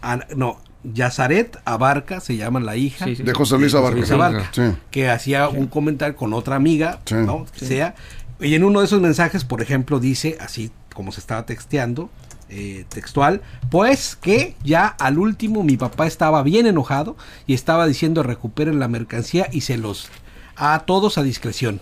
Ah, 0.00 0.20
no, 0.36 0.60
Yazaret 0.84 1.58
Abarca 1.64 2.20
se 2.20 2.36
llama 2.36 2.60
la 2.60 2.76
hija 2.76 3.04
Sí, 3.04 3.16
sí, 3.16 3.22
de. 3.22 3.32
José 3.34 3.58
Luis 3.58 3.74
Abarca. 3.74 3.98
Luis 3.98 4.10
Abarca, 4.10 4.50
Sí. 4.52 4.62
que 4.90 5.08
hacía 5.10 5.48
un 5.48 5.66
comentario 5.66 6.16
con 6.16 6.32
otra 6.32 6.56
amiga, 6.56 7.00
Sí. 7.04 7.14
¿no? 7.16 7.46
Que 7.58 7.66
sea. 7.66 7.94
Y 8.40 8.54
en 8.54 8.64
uno 8.64 8.80
de 8.80 8.86
esos 8.86 9.00
mensajes, 9.00 9.44
por 9.44 9.60
ejemplo, 9.60 10.00
dice, 10.00 10.38
así 10.40 10.70
como 10.94 11.12
se 11.12 11.20
estaba 11.20 11.44
texteando, 11.46 12.08
eh, 12.48 12.84
textual, 12.88 13.42
pues 13.70 14.16
que 14.16 14.56
ya 14.64 14.86
al 14.86 15.18
último 15.18 15.62
mi 15.62 15.76
papá 15.76 16.06
estaba 16.06 16.42
bien 16.42 16.66
enojado 16.66 17.16
y 17.46 17.54
estaba 17.54 17.86
diciendo 17.86 18.22
recuperen 18.24 18.80
la 18.80 18.88
mercancía 18.88 19.46
y 19.52 19.60
se 19.60 19.76
los 19.78 20.08
a 20.56 20.80
todos 20.80 21.16
a 21.18 21.22
discreción. 21.22 21.80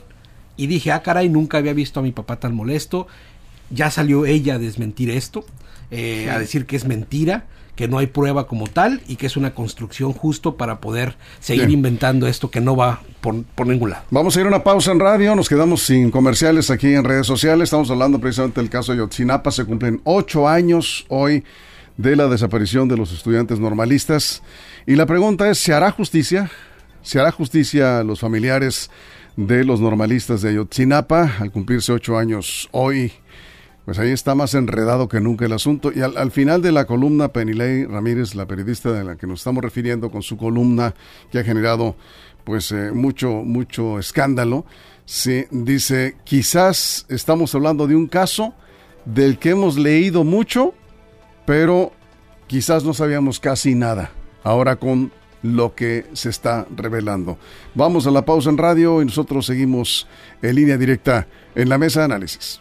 Y 0.57 0.67
dije, 0.67 0.93
ah, 0.93 1.03
caray, 1.03 1.29
nunca 1.29 1.59
había 1.59 1.73
visto 1.73 2.01
a 2.01 2.03
mi 2.03 2.13
papá 2.13 2.37
tan 2.41 2.55
molesto. 2.55 3.07
Ya 3.71 3.91
salió 3.91 4.27
ella 4.27 4.55
a 4.55 4.59
desmentir 4.59 5.09
esto, 5.11 5.45
eh, 5.91 6.29
a 6.31 6.39
decir 6.39 6.67
que 6.67 6.77
es 6.77 6.85
mentira, 6.85 7.47
que 7.79 7.87
no 7.87 7.99
hay 7.99 8.09
prueba 8.09 8.49
como 8.49 8.67
tal 8.67 9.03
y 9.07 9.15
que 9.15 9.27
es 9.27 9.37
una 9.37 9.55
construcción 9.55 10.13
justo 10.13 10.57
para 10.57 10.81
poder 10.81 11.15
seguir 11.39 11.67
Bien. 11.67 11.79
inventando 11.79 12.27
esto 12.27 12.51
que 12.51 12.61
no 12.61 12.75
va 12.75 13.03
por, 13.21 13.45
por 13.45 13.69
ningún 13.69 13.91
lado. 13.91 14.03
Vamos 14.11 14.37
a 14.37 14.41
ir 14.41 14.47
a 14.47 14.49
una 14.49 14.65
pausa 14.65 14.91
en 14.91 14.99
radio, 14.99 15.37
nos 15.37 15.49
quedamos 15.49 15.83
sin 15.83 16.11
comerciales 16.11 16.73
aquí 16.73 16.93
en 16.93 17.05
redes 17.05 17.29
sociales. 17.29 17.69
Estamos 17.69 17.89
hablando 17.93 18.19
precisamente 18.19 18.61
del 18.61 18.69
caso 18.69 18.91
de 18.91 18.99
Yotzinapa. 18.99 19.53
Se 19.53 19.65
cumplen 19.65 20.01
ocho 20.03 20.49
años 20.49 21.07
hoy 21.07 21.45
de 21.97 22.17
la 22.17 22.27
desaparición 22.27 22.89
de 22.89 22.97
los 22.97 23.13
estudiantes 23.13 23.61
normalistas. 23.61 24.43
Y 24.85 24.97
la 24.97 25.07
pregunta 25.07 25.49
es, 25.49 25.59
¿se 25.59 25.73
hará 25.73 25.93
justicia? 25.93 26.51
¿Se 27.03 27.21
hará 27.21 27.31
justicia 27.31 28.01
a 28.01 28.03
los 28.03 28.19
familiares 28.19 28.91
de 29.37 29.63
los 29.63 29.81
normalistas 29.81 30.43
de 30.43 30.49
Ayotzinapa 30.49 31.37
al 31.39 31.53
cumplirse 31.53 31.93
ocho 31.93 32.19
años 32.19 32.69
hoy? 32.73 33.13
Pues 33.89 33.99
ahí 33.99 34.11
está 34.11 34.35
más 34.35 34.53
enredado 34.53 35.09
que 35.09 35.19
nunca 35.19 35.47
el 35.47 35.53
asunto. 35.55 35.91
Y 35.95 36.03
al, 36.03 36.19
al 36.19 36.31
final 36.31 36.61
de 36.61 36.73
la 36.73 36.85
columna, 36.85 37.29
Penilei 37.33 37.87
Ramírez, 37.87 38.35
la 38.35 38.45
periodista 38.45 38.93
de 38.93 39.03
la 39.03 39.17
que 39.17 39.27
nos 39.27 39.41
estamos 39.41 39.65
refiriendo 39.65 40.11
con 40.11 40.21
su 40.21 40.37
columna, 40.37 40.95
que 41.33 41.39
ha 41.39 41.43
generado 41.43 41.97
pues 42.45 42.71
eh, 42.71 42.93
mucho, 42.93 43.31
mucho 43.31 43.99
escándalo, 43.99 44.67
se 45.07 45.49
dice, 45.51 46.17
quizás 46.25 47.07
estamos 47.09 47.55
hablando 47.55 47.87
de 47.87 47.97
un 47.97 48.09
caso 48.09 48.53
del 49.07 49.39
que 49.39 49.53
hemos 49.53 49.79
leído 49.79 50.23
mucho, 50.23 50.75
pero 51.47 51.93
quizás 52.47 52.85
no 52.85 52.93
sabíamos 52.93 53.41
casi 53.41 53.75
nada. 53.75 54.11
Ahora 54.45 54.77
con 54.77 55.13
lo 55.41 55.75
que 55.75 56.05
se 56.13 56.29
está 56.29 56.67
revelando. 56.77 57.39
Vamos 57.75 58.07
a 58.07 58.11
la 58.11 58.27
pausa 58.27 58.51
en 58.51 58.59
radio 58.59 59.01
y 59.01 59.07
nosotros 59.07 59.47
seguimos 59.47 60.07
en 60.43 60.57
línea 60.57 60.77
directa 60.77 61.27
en 61.55 61.71
la 61.71 61.79
mesa 61.79 62.01
de 62.01 62.05
análisis. 62.05 62.61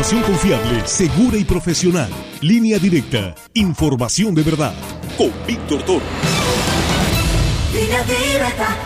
Información 0.00 0.32
confiable, 0.32 0.86
segura 0.86 1.36
y 1.36 1.44
profesional. 1.44 2.08
Línea 2.40 2.78
directa. 2.78 3.34
Información 3.52 4.34
de 4.34 4.42
verdad. 4.42 4.72
Con 5.18 5.30
Víctor 5.46 5.82
Toro. 5.82 6.04
Línea 7.74 8.02
directa. 8.04 8.78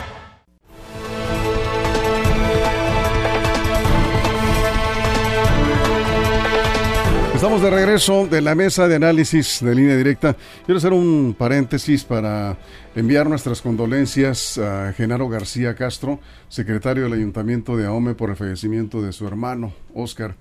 Estamos 7.32 7.62
de 7.62 7.70
regreso 7.70 8.26
de 8.26 8.40
la 8.40 8.56
mesa 8.56 8.88
de 8.88 8.96
análisis 8.96 9.60
de 9.60 9.72
línea 9.72 9.96
directa. 9.96 10.36
Quiero 10.66 10.78
hacer 10.78 10.92
un 10.92 11.36
paréntesis 11.38 12.02
para 12.02 12.58
enviar 12.96 13.28
nuestras 13.28 13.62
condolencias 13.62 14.58
a 14.58 14.92
Genaro 14.92 15.28
García 15.28 15.76
Castro, 15.76 16.18
secretario 16.48 17.04
del 17.04 17.12
Ayuntamiento 17.12 17.76
de 17.76 17.86
Ahome, 17.86 18.14
por 18.14 18.30
el 18.30 18.36
fallecimiento 18.36 19.00
de 19.00 19.12
su 19.12 19.28
hermano, 19.28 19.72
Oscar. 19.94 20.34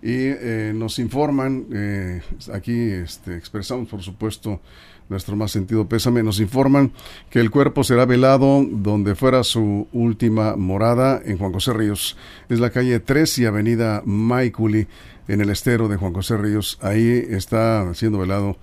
Y 0.00 0.12
eh, 0.12 0.72
nos 0.74 0.98
informan, 0.98 1.66
eh, 1.72 2.22
aquí 2.52 2.72
este, 2.72 3.36
expresamos 3.36 3.88
por 3.88 4.02
supuesto 4.02 4.60
nuestro 5.08 5.36
más 5.36 5.50
sentido 5.50 5.88
pésame, 5.88 6.22
nos 6.22 6.38
informan 6.38 6.92
que 7.30 7.40
el 7.40 7.50
cuerpo 7.50 7.82
será 7.82 8.04
velado 8.04 8.64
donde 8.70 9.14
fuera 9.14 9.42
su 9.42 9.88
última 9.92 10.54
morada 10.56 11.20
en 11.24 11.38
Juan 11.38 11.52
José 11.52 11.72
Ríos. 11.72 12.16
Es 12.48 12.60
la 12.60 12.70
calle 12.70 13.00
3 13.00 13.38
y 13.38 13.46
avenida 13.46 14.02
Maiculi 14.04 14.86
en 15.26 15.40
el 15.40 15.50
estero 15.50 15.88
de 15.88 15.96
Juan 15.96 16.12
José 16.12 16.36
Ríos. 16.36 16.78
Ahí 16.82 17.24
está 17.30 17.92
siendo 17.94 18.18
velado 18.18 18.56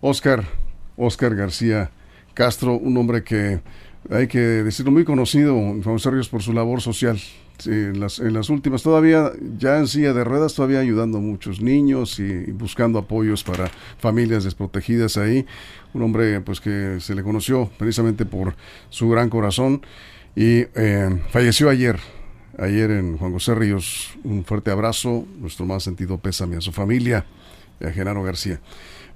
Oscar, 0.00 0.44
Oscar 0.96 1.34
García 1.34 1.90
Castro, 2.34 2.74
un 2.74 2.96
hombre 2.96 3.22
que 3.22 3.60
hay 4.10 4.26
que 4.26 4.38
decirlo 4.38 4.92
muy 4.92 5.04
conocido 5.04 5.56
en 5.56 5.82
Juan 5.82 5.94
José 5.94 6.10
Ríos 6.10 6.28
por 6.28 6.42
su 6.42 6.52
labor 6.52 6.80
social. 6.82 7.18
Sí, 7.58 7.70
en, 7.70 8.00
las, 8.00 8.18
en 8.18 8.34
las 8.34 8.50
últimas, 8.50 8.82
todavía 8.82 9.30
ya 9.58 9.78
en 9.78 9.86
silla 9.86 10.12
de 10.12 10.24
ruedas, 10.24 10.54
todavía 10.54 10.80
ayudando 10.80 11.18
a 11.18 11.20
muchos 11.20 11.60
niños 11.60 12.18
y, 12.18 12.50
buscando 12.50 12.98
apoyos 12.98 13.44
para 13.44 13.70
familias 13.98 14.44
desprotegidas 14.44 15.16
ahí. 15.16 15.46
Un 15.92 16.02
hombre 16.02 16.40
pues 16.40 16.60
que 16.60 16.98
se 17.00 17.14
le 17.14 17.22
conoció 17.22 17.70
precisamente 17.78 18.26
por 18.26 18.56
su 18.90 19.08
gran 19.08 19.30
corazón 19.30 19.82
y 20.34 20.66
eh, 20.74 21.22
falleció 21.30 21.70
ayer, 21.70 22.00
ayer 22.58 22.90
en 22.90 23.16
Juan 23.18 23.32
José 23.32 23.54
Ríos. 23.54 24.14
Un 24.24 24.44
fuerte 24.44 24.72
abrazo, 24.72 25.24
nuestro 25.38 25.64
más 25.64 25.84
sentido 25.84 26.18
pésame 26.18 26.56
a 26.56 26.60
su 26.60 26.72
familia, 26.72 27.24
a 27.80 27.90
Genaro 27.90 28.24
García. 28.24 28.60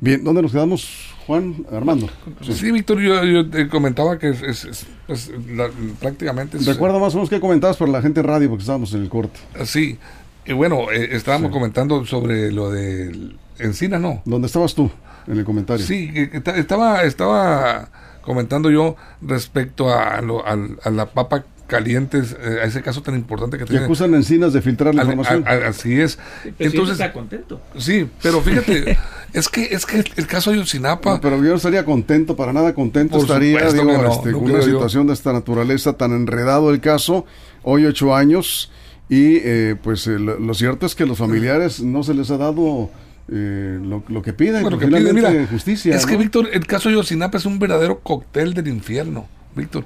Bien, 0.00 0.22
¿dónde 0.22 0.42
nos 0.42 0.52
quedamos, 0.52 1.12
Juan 1.26 1.56
Armando? 1.72 2.08
Sí, 2.42 2.70
Víctor, 2.70 3.00
yo, 3.00 3.24
yo 3.24 3.48
te 3.50 3.68
comentaba 3.68 4.18
que 4.18 4.30
es, 4.30 4.42
es- 4.42 4.64
es- 4.64 4.87
pues, 5.06 5.32
la- 5.50 5.70
prácticamente... 6.00 6.58
Recuerda 6.58 6.98
más 7.00 7.14
o 7.14 7.16
menos 7.18 7.30
qué 7.30 7.40
comentabas 7.40 7.76
por 7.76 7.88
la 7.88 8.00
gente 8.00 8.20
en 8.20 8.26
radio 8.26 8.48
porque 8.48 8.62
estábamos 8.62 8.92
en 8.94 9.02
el 9.02 9.08
corte. 9.08 9.40
Sí, 9.64 9.98
y 10.46 10.52
bueno, 10.52 10.90
eh, 10.92 11.08
estábamos 11.12 11.48
Sí. 11.48 11.52
comentando 11.52 12.06
sobre 12.06 12.52
lo 12.52 12.70
de 12.70 13.32
Encina, 13.58 13.98
¿no? 13.98 14.22
¿Dónde 14.24 14.46
estabas 14.46 14.74
tú 14.74 14.88
en 15.26 15.38
el 15.38 15.44
comentario? 15.44 15.84
Sí, 15.84 16.12
que- 16.12 16.30
que 16.30 16.40
ta- 16.40 16.56
estaba, 16.56 17.02
estaba 17.02 17.88
comentando 18.22 18.70
yo 18.70 18.94
respecto 19.20 19.92
a, 19.92 20.20
lo- 20.22 20.44
a 20.46 20.90
la 20.90 21.06
papa 21.06 21.44
calientes, 21.68 22.35
eh, 22.40 22.59
a 22.62 22.64
ese 22.64 22.83
caso 22.83 23.02
tan 23.02 23.14
importante 23.14 23.57
que 23.59 23.64
Que 23.64 23.70
tiene. 23.70 23.85
acusan 23.85 24.12
a 24.14 24.16
Encinas 24.16 24.52
de 24.52 24.61
filtrar 24.62 24.94
la 24.96 25.02
información. 25.02 25.44
así 25.46 26.00
es. 26.00 26.18
Entonces, 26.59 26.94
está 26.94 27.12
contento. 27.12 27.61
sí, 27.76 28.09
pero 28.20 28.40
fíjate, 28.40 28.98
es 29.33 29.48
que 29.48 29.62
es 29.70 29.87
que 29.87 30.02
el 30.16 30.26
caso 30.26 30.50
de 30.50 30.57
Ayotzinapa, 30.57 31.12
No, 31.14 31.20
pero 31.20 31.37
yo 31.37 31.50
no 31.50 31.54
estaría 31.57 31.85
contento, 31.85 32.35
para 32.35 32.52
nada 32.52 32.74
contento 32.74 33.12
Por 33.18 33.22
estaría 33.26 33.70
digo, 33.70 33.87
que 33.87 33.92
no, 33.92 34.12
este, 34.12 34.31
no 34.33 34.38
una 34.38 34.54
yo. 34.54 34.62
situación 34.62 35.07
de 35.07 35.12
esta 35.12 35.33
naturaleza 35.33 35.92
tan 35.92 36.11
enredado 36.12 36.70
el 36.72 36.81
caso, 36.81 37.24
hoy 37.62 37.85
ocho 37.87 38.16
años, 38.16 38.72
y 39.09 39.37
eh, 39.37 39.76
pues 39.83 40.07
eh, 40.07 40.18
lo, 40.18 40.38
lo 40.40 40.54
cierto 40.54 40.87
es 40.87 40.94
que 40.94 41.07
los 41.07 41.18
familiares 41.18 41.81
no 41.81 42.02
se 42.02 42.14
les 42.14 42.31
ha 42.31 42.37
dado 42.38 42.90
eh, 43.31 43.78
lo, 43.83 44.02
lo 44.09 44.22
que 44.22 44.33
piden, 44.33 44.62
Bueno, 44.62 44.78
que 44.78 44.87
finalmente, 44.87 45.20
pide, 45.20 45.31
mira, 45.33 45.46
justicia. 45.48 45.94
es 45.94 46.07
que. 46.07 46.16
Víctor, 46.16 46.48
el 46.52 46.66
caso 46.66 46.88
de 46.88 46.94
Yosinapa 46.94 47.37
es 47.38 47.44
un 47.44 47.59
verdadero 47.59 48.00
cóctel 48.00 48.54
del 48.54 48.68
infierno, 48.68 49.26
Víctor. 49.54 49.85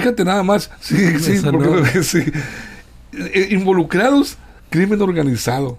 Fíjate 0.00 0.24
nada 0.24 0.42
más, 0.42 0.70
sí, 0.80 1.18
sí, 1.20 1.40
porque 1.50 2.02
sí. 2.02 2.22
Eh, 3.12 3.48
involucrados, 3.50 4.36
crimen 4.70 5.00
organizado, 5.00 5.78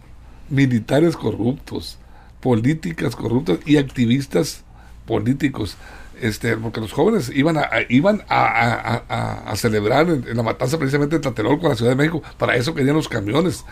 militares 0.49 1.15
corruptos, 1.15 1.97
políticas 2.41 3.15
corruptas 3.15 3.60
y 3.65 3.77
activistas 3.77 4.63
políticos. 5.06 5.77
Este, 6.19 6.58
porque 6.58 6.82
los 6.82 6.93
jóvenes 6.93 7.32
iban 7.36 7.58
a, 7.58 7.62
a- 7.62 7.86
iban 7.89 8.23
a, 8.27 8.43
a- 8.47 8.73
a- 8.73 9.03
a- 9.08 9.51
a 9.51 9.56
celebrar 9.56 10.10
en, 10.10 10.25
en 10.27 10.36
la 10.36 10.41
matanza 10.41 10.80
precisamente 10.80 11.15
de 11.17 11.21
Tlatelolco 11.21 11.62
con 11.62 11.69
la 11.69 11.75
Ciudad 11.75 11.91
de 11.91 11.95
México, 11.95 12.23
para 12.39 12.56
eso 12.56 12.73
querían 12.73 12.95
los 12.95 13.08
camiones. 13.08 13.65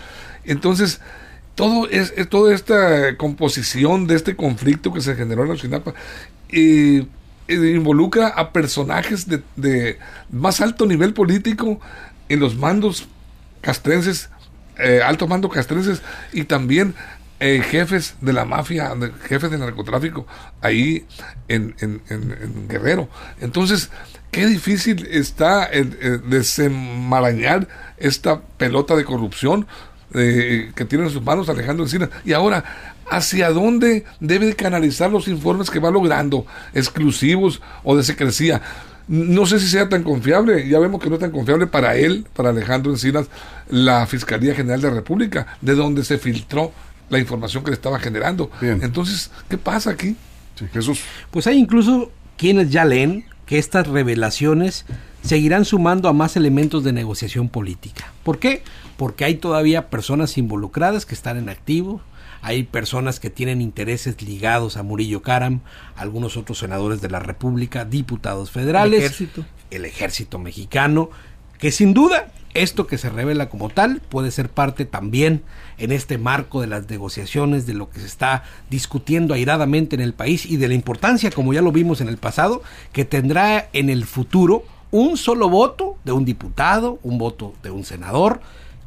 Entonces, 0.43 1.01
todo 1.55 1.89
es, 1.89 2.13
es- 2.15 2.29
toda 2.29 2.53
esta 2.53 3.17
composición 3.17 4.05
de 4.05 4.13
este 4.15 4.35
conflicto 4.35 4.93
que 4.93 5.01
se 5.01 5.15
generó 5.15 5.43
en 5.51 5.57
eh, 5.73 5.81
eh, 6.49 7.07
involucra 7.47 8.27
a 8.29 8.51
personajes 8.51 9.27
de, 9.27 9.41
de 9.55 9.99
más 10.31 10.61
alto 10.61 10.85
nivel 10.85 11.13
político 11.13 11.79
en 12.29 12.39
los 12.39 12.55
mandos 12.55 13.07
castrenses, 13.61 14.29
eh, 14.77 15.01
altos 15.03 15.27
mandos 15.29 15.51
castrenses 15.53 16.01
y 16.33 16.45
también 16.45 16.95
eh, 17.39 17.61
jefes 17.69 18.15
de 18.21 18.33
la 18.33 18.45
mafia, 18.45 18.93
jefes 19.27 19.51
del 19.51 19.59
narcotráfico 19.59 20.25
ahí 20.61 21.05
en, 21.47 21.75
en- 21.79 22.01
en- 22.09 22.31
en 22.31 22.67
Guerrero. 22.67 23.09
Entonces, 23.41 23.89
qué 24.31 24.45
difícil 24.47 25.05
está 25.11 25.65
el, 25.65 25.97
eh, 26.01 26.19
desenmarañar 26.27 27.67
esta 27.97 28.41
pelota 28.41 28.95
de 28.95 29.03
corrupción 29.05 29.67
eh, 30.13 30.71
que 30.75 30.85
tiene 30.85 31.05
en 31.05 31.09
sus 31.11 31.23
manos 31.23 31.49
Alejandro 31.49 31.83
Encinas. 31.85 32.09
Y 32.23 32.33
ahora, 32.33 32.63
¿hacia 33.09 33.49
dónde 33.49 34.05
debe 34.19 34.47
de 34.47 34.55
canalizar 34.55 35.11
los 35.11 35.27
informes 35.27 35.69
que 35.69 35.79
va 35.79 35.91
logrando, 35.91 36.45
exclusivos 36.73 37.61
o 37.83 37.95
de 37.95 38.03
secrecía? 38.03 38.61
No 39.07 39.45
sé 39.45 39.59
si 39.59 39.67
sea 39.67 39.87
tan 39.87 40.03
confiable, 40.03 40.67
ya 40.67 40.79
vemos 40.79 41.01
que 41.01 41.09
no 41.09 41.15
es 41.15 41.21
tan 41.21 41.31
confiable 41.31 41.67
para 41.67 41.95
él, 41.95 42.25
para 42.33 42.49
Alejandro 42.49 42.91
Encinas, 42.91 43.27
la 43.69 44.07
Fiscalía 44.07 44.55
General 44.55 44.81
de 44.81 44.87
la 44.89 44.95
República, 44.95 45.45
de 45.61 45.75
donde 45.75 46.03
se 46.03 46.17
filtró 46.17 46.71
la 47.09 47.19
información 47.19 47.63
que 47.63 47.69
le 47.69 47.75
estaba 47.75 47.99
generando. 47.99 48.49
Bien. 48.59 48.79
Entonces, 48.81 49.29
¿qué 49.47 49.57
pasa 49.57 49.91
aquí? 49.91 50.15
Sí, 50.57 50.65
Jesús. 50.73 51.01
Pues 51.29 51.45
hay 51.45 51.57
incluso 51.57 52.11
quienes 52.37 52.71
ya 52.71 52.83
leen 52.83 53.25
que 53.45 53.59
estas 53.59 53.87
revelaciones 53.87 54.85
seguirán 55.21 55.65
sumando 55.65 56.09
a 56.09 56.13
más 56.13 56.35
elementos 56.35 56.83
de 56.83 56.93
negociación 56.93 57.49
política. 57.49 58.11
¿Por 58.23 58.39
qué? 58.39 58.63
Porque 58.97 59.25
hay 59.25 59.35
todavía 59.35 59.89
personas 59.89 60.37
involucradas 60.37 61.05
que 61.05 61.15
están 61.15 61.37
en 61.37 61.49
activo, 61.49 62.01
hay 62.45 62.61
personas 62.61 63.19
que 63.19 63.31
tienen 63.31 63.59
intereses 63.59 64.21
ligados 64.21 64.77
a 64.77 64.83
Murillo 64.83 65.23
Karam, 65.23 65.61
algunos 65.95 66.37
otros 66.37 66.59
senadores 66.59 67.01
de 67.01 67.09
la 67.09 67.17
República, 67.17 67.85
diputados 67.85 68.51
federales, 68.51 68.99
El 68.99 69.05
ejército. 69.05 69.45
el 69.71 69.85
ejército 69.85 70.37
mexicano, 70.37 71.09
que 71.57 71.71
sin 71.71 71.95
duda 71.95 72.31
esto 72.53 72.85
que 72.85 72.99
se 72.99 73.09
revela 73.09 73.49
como 73.49 73.69
tal 73.69 73.99
puede 74.09 74.29
ser 74.29 74.49
parte 74.49 74.85
también 74.85 75.41
en 75.79 75.91
este 75.91 76.19
marco 76.19 76.61
de 76.61 76.67
las 76.67 76.87
negociaciones, 76.87 77.65
de 77.65 77.73
lo 77.73 77.89
que 77.89 77.99
se 77.99 78.05
está 78.05 78.43
discutiendo 78.69 79.33
airadamente 79.33 79.95
en 79.95 80.01
el 80.01 80.13
país 80.13 80.45
y 80.45 80.57
de 80.57 80.67
la 80.67 80.75
importancia, 80.75 81.31
como 81.31 81.51
ya 81.51 81.63
lo 81.63 81.71
vimos 81.71 81.99
en 81.99 82.09
el 82.09 82.17
pasado, 82.17 82.61
que 82.93 83.05
tendrá 83.05 83.69
en 83.73 83.89
el 83.89 84.05
futuro 84.05 84.65
un 84.91 85.17
solo 85.17 85.49
voto 85.49 85.97
de 86.03 86.11
un 86.11 86.25
diputado, 86.25 86.99
un 87.01 87.17
voto 87.17 87.55
de 87.63 87.71
un 87.71 87.83
senador, 87.83 88.39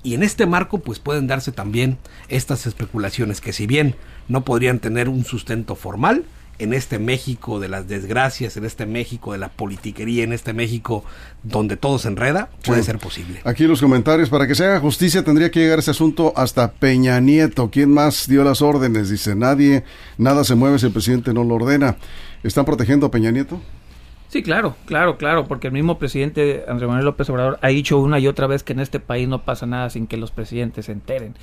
y 0.08 0.14
en 0.14 0.22
este 0.22 0.46
marco 0.46 0.78
pues 0.78 0.98
pueden 0.98 1.26
darse 1.26 1.52
también 1.52 1.98
estas 2.28 2.66
especulaciones 2.66 3.40
que 3.40 3.52
si 3.52 3.66
bien 3.66 3.94
no 4.28 4.42
podrían 4.44 4.78
tener 4.78 5.08
un 5.08 5.24
sustento 5.24 5.74
formal, 5.74 6.24
en 6.60 6.72
este 6.74 6.98
México 6.98 7.60
de 7.60 7.68
las 7.68 7.86
desgracias, 7.86 8.56
en 8.56 8.64
este 8.64 8.84
México 8.84 9.30
de 9.32 9.38
la 9.38 9.48
politiquería, 9.48 10.24
en 10.24 10.32
este 10.32 10.52
México 10.52 11.04
donde 11.44 11.76
todo 11.76 12.00
se 12.00 12.08
enreda, 12.08 12.48
puede 12.64 12.80
Sí. 12.80 12.86
ser 12.86 12.98
posible. 12.98 13.40
Aquí 13.44 13.64
los 13.64 13.80
comentarios, 13.80 14.28
para 14.28 14.46
que 14.48 14.56
se 14.56 14.64
haga 14.64 14.80
justicia 14.80 15.22
tendría 15.22 15.52
que 15.52 15.60
llegar 15.60 15.78
ese 15.78 15.92
asunto 15.92 16.32
hasta 16.34 16.72
Peña 16.72 17.20
Nieto. 17.20 17.70
¿Quién 17.70 17.92
más 17.92 18.26
dio 18.26 18.42
las 18.42 18.60
órdenes? 18.60 19.08
Dice, 19.08 19.36
nadie, 19.36 19.84
nada 20.16 20.42
se 20.42 20.56
mueve 20.56 20.80
si 20.80 20.86
el 20.86 20.92
presidente 20.92 21.32
no 21.32 21.44
lo 21.44 21.54
ordena. 21.54 21.96
¿Están 22.42 22.64
protegiendo 22.64 23.06
a 23.06 23.10
Peña 23.12 23.30
Nieto? 23.30 23.60
Sí, 24.28 24.42
claro, 24.42 24.76
claro, 24.84 25.16
claro, 25.16 25.46
porque 25.46 25.68
el 25.68 25.72
mismo 25.72 25.98
presidente 25.98 26.64
Andrés 26.68 26.86
Manuel 26.86 27.06
López 27.06 27.30
Obrador 27.30 27.58
ha 27.62 27.68
dicho 27.68 27.98
una 27.98 28.18
y 28.18 28.26
otra 28.26 28.46
vez 28.46 28.62
que 28.62 28.74
en 28.74 28.80
este 28.80 29.00
país 29.00 29.26
no 29.26 29.42
pasa 29.42 29.64
nada 29.64 29.88
sin 29.88 30.06
que 30.06 30.18
los 30.18 30.30
presidentes 30.30 30.86
se 30.86 30.92
enteren. 30.92 31.34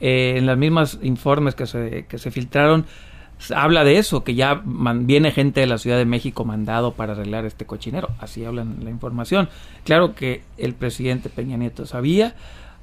Eh, 0.00 0.34
en 0.36 0.44
las 0.44 0.58
mismas 0.58 0.98
informes 1.02 1.54
que 1.54 1.66
se, 1.66 2.04
que 2.06 2.18
se 2.18 2.30
filtraron, 2.30 2.84
habla 3.54 3.84
de 3.84 3.96
eso, 3.96 4.22
que 4.22 4.34
ya 4.34 4.62
viene 4.64 5.32
gente 5.32 5.60
de 5.60 5.66
la 5.66 5.78
Ciudad 5.78 5.96
de 5.96 6.04
México 6.04 6.44
mandado 6.44 6.92
para 6.92 7.12
arreglar 7.12 7.46
este 7.46 7.64
cochinero. 7.64 8.10
Así 8.18 8.44
hablan 8.44 8.84
la 8.84 8.90
información. 8.90 9.48
Claro 9.84 10.14
que 10.14 10.42
el 10.58 10.74
presidente 10.74 11.30
Peña 11.30 11.56
Nieto 11.56 11.86
sabía, 11.86 12.34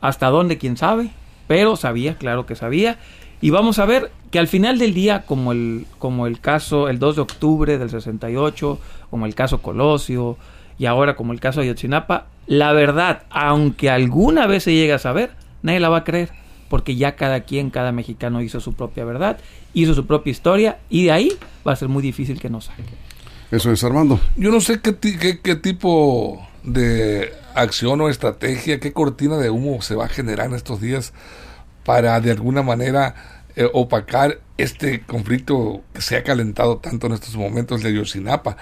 hasta 0.02 0.30
dónde, 0.30 0.58
quién 0.58 0.78
sabe, 0.78 1.12
pero 1.48 1.76
sabía, 1.76 2.16
claro 2.16 2.48
que 2.48 2.56
sabía. 2.56 2.98
Y 3.42 3.50
vamos 3.50 3.78
a 3.78 3.86
ver 3.86 4.10
que 4.32 4.40
al 4.40 4.48
final 4.48 4.80
del 4.80 4.94
día, 4.94 5.26
como 5.26 5.52
el, 5.52 5.86
como 6.00 6.28
el 6.28 6.40
caso, 6.40 6.88
el 6.88 6.98
2 6.98 7.18
de 7.18 7.22
octubre 7.22 7.78
del 7.78 7.90
68, 7.90 8.80
como 9.14 9.28
el 9.28 9.36
caso 9.36 9.62
Colosio, 9.62 10.38
y 10.80 10.88
ahora 10.88 11.16
como 11.16 11.34
el 11.34 11.40
caso 11.40 11.62
Ayotzinapa, 11.62 12.26
la 12.48 12.74
verdad, 12.74 13.22
aunque 13.30 13.92
alguna 13.92 14.48
vez 14.48 14.64
se 14.64 14.74
llegue 14.74 14.92
a 14.92 14.98
saber, 14.98 15.30
nadie 15.62 15.80
la 15.80 15.90
va 15.90 15.98
a 15.98 16.04
creer, 16.04 16.32
porque 16.68 16.96
ya 16.96 17.16
cada 17.16 17.42
quien, 17.42 17.70
cada 17.70 17.92
mexicano 17.92 18.42
hizo 18.42 18.60
su 18.60 18.74
propia 18.74 19.06
verdad, 19.06 19.38
hizo 19.76 19.94
su 19.94 20.08
propia 20.08 20.32
historia, 20.32 20.80
y 20.90 21.04
de 21.04 21.12
ahí 21.12 21.32
va 21.66 21.74
a 21.74 21.76
ser 21.76 21.90
muy 21.90 22.02
difícil 22.02 22.40
que 22.40 22.50
nos 22.50 22.66
saquen. 22.66 22.86
Eso 23.52 23.72
es 23.72 23.84
Armando. 23.84 24.20
Yo 24.36 24.50
no 24.50 24.60
sé 24.62 24.82
qué, 24.82 24.94
ti- 24.94 25.18
qué, 25.20 25.40
qué 25.42 25.56
tipo 25.56 26.44
de 26.64 27.32
acción 27.54 28.02
o 28.02 28.10
estrategia, 28.10 28.80
qué 28.80 28.94
cortina 28.94 29.38
de 29.38 29.52
humo 29.52 29.84
se 29.84 29.94
va 29.94 30.06
a 30.06 30.10
generar 30.10 30.48
en 30.48 30.56
estos 30.56 30.82
días 30.82 31.14
para 31.86 32.20
de 32.20 32.32
alguna 32.32 32.64
manera 32.64 33.14
eh, 33.56 33.70
opacar 33.74 34.40
este 34.58 35.02
conflicto 35.02 35.82
que 35.94 36.02
se 36.02 36.16
ha 36.16 36.24
calentado 36.24 36.78
tanto 36.78 37.06
en 37.06 37.14
estos 37.14 37.36
momentos 37.36 37.84
de 37.84 37.90
Ayotzinapa. 37.90 38.58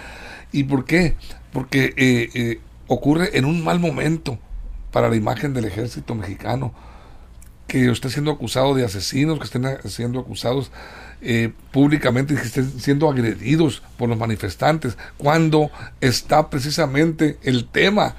¿Y 0.52 0.64
por 0.64 0.86
qué? 0.86 1.16
Porque 1.54 1.94
eh, 1.96 2.30
eh, 2.34 2.60
ocurre 2.88 3.38
en 3.38 3.46
un 3.46 3.64
mal 3.64 3.80
momento 3.80 4.38
para 4.92 5.10
la 5.10 5.16
imagen 5.16 5.54
del 5.54 5.66
ejército 5.66 6.16
mexicano 6.16 6.74
que 7.68 7.90
esté 7.90 8.10
siendo 8.10 8.32
acusado 8.32 8.76
de 8.76 8.84
asesinos, 8.84 9.40
que 9.40 9.46
estén 9.46 9.66
siendo 9.90 10.20
acusados 10.20 10.72
eh, 11.22 11.54
públicamente 11.72 12.34
que 12.34 12.42
estén 12.42 12.80
siendo 12.80 13.10
agredidos 13.10 13.84
por 13.98 14.10
los 14.10 14.18
manifestantes, 14.18 14.98
cuando 15.18 15.70
está 16.02 16.50
precisamente 16.50 17.38
el 17.44 17.70
tema 17.70 18.16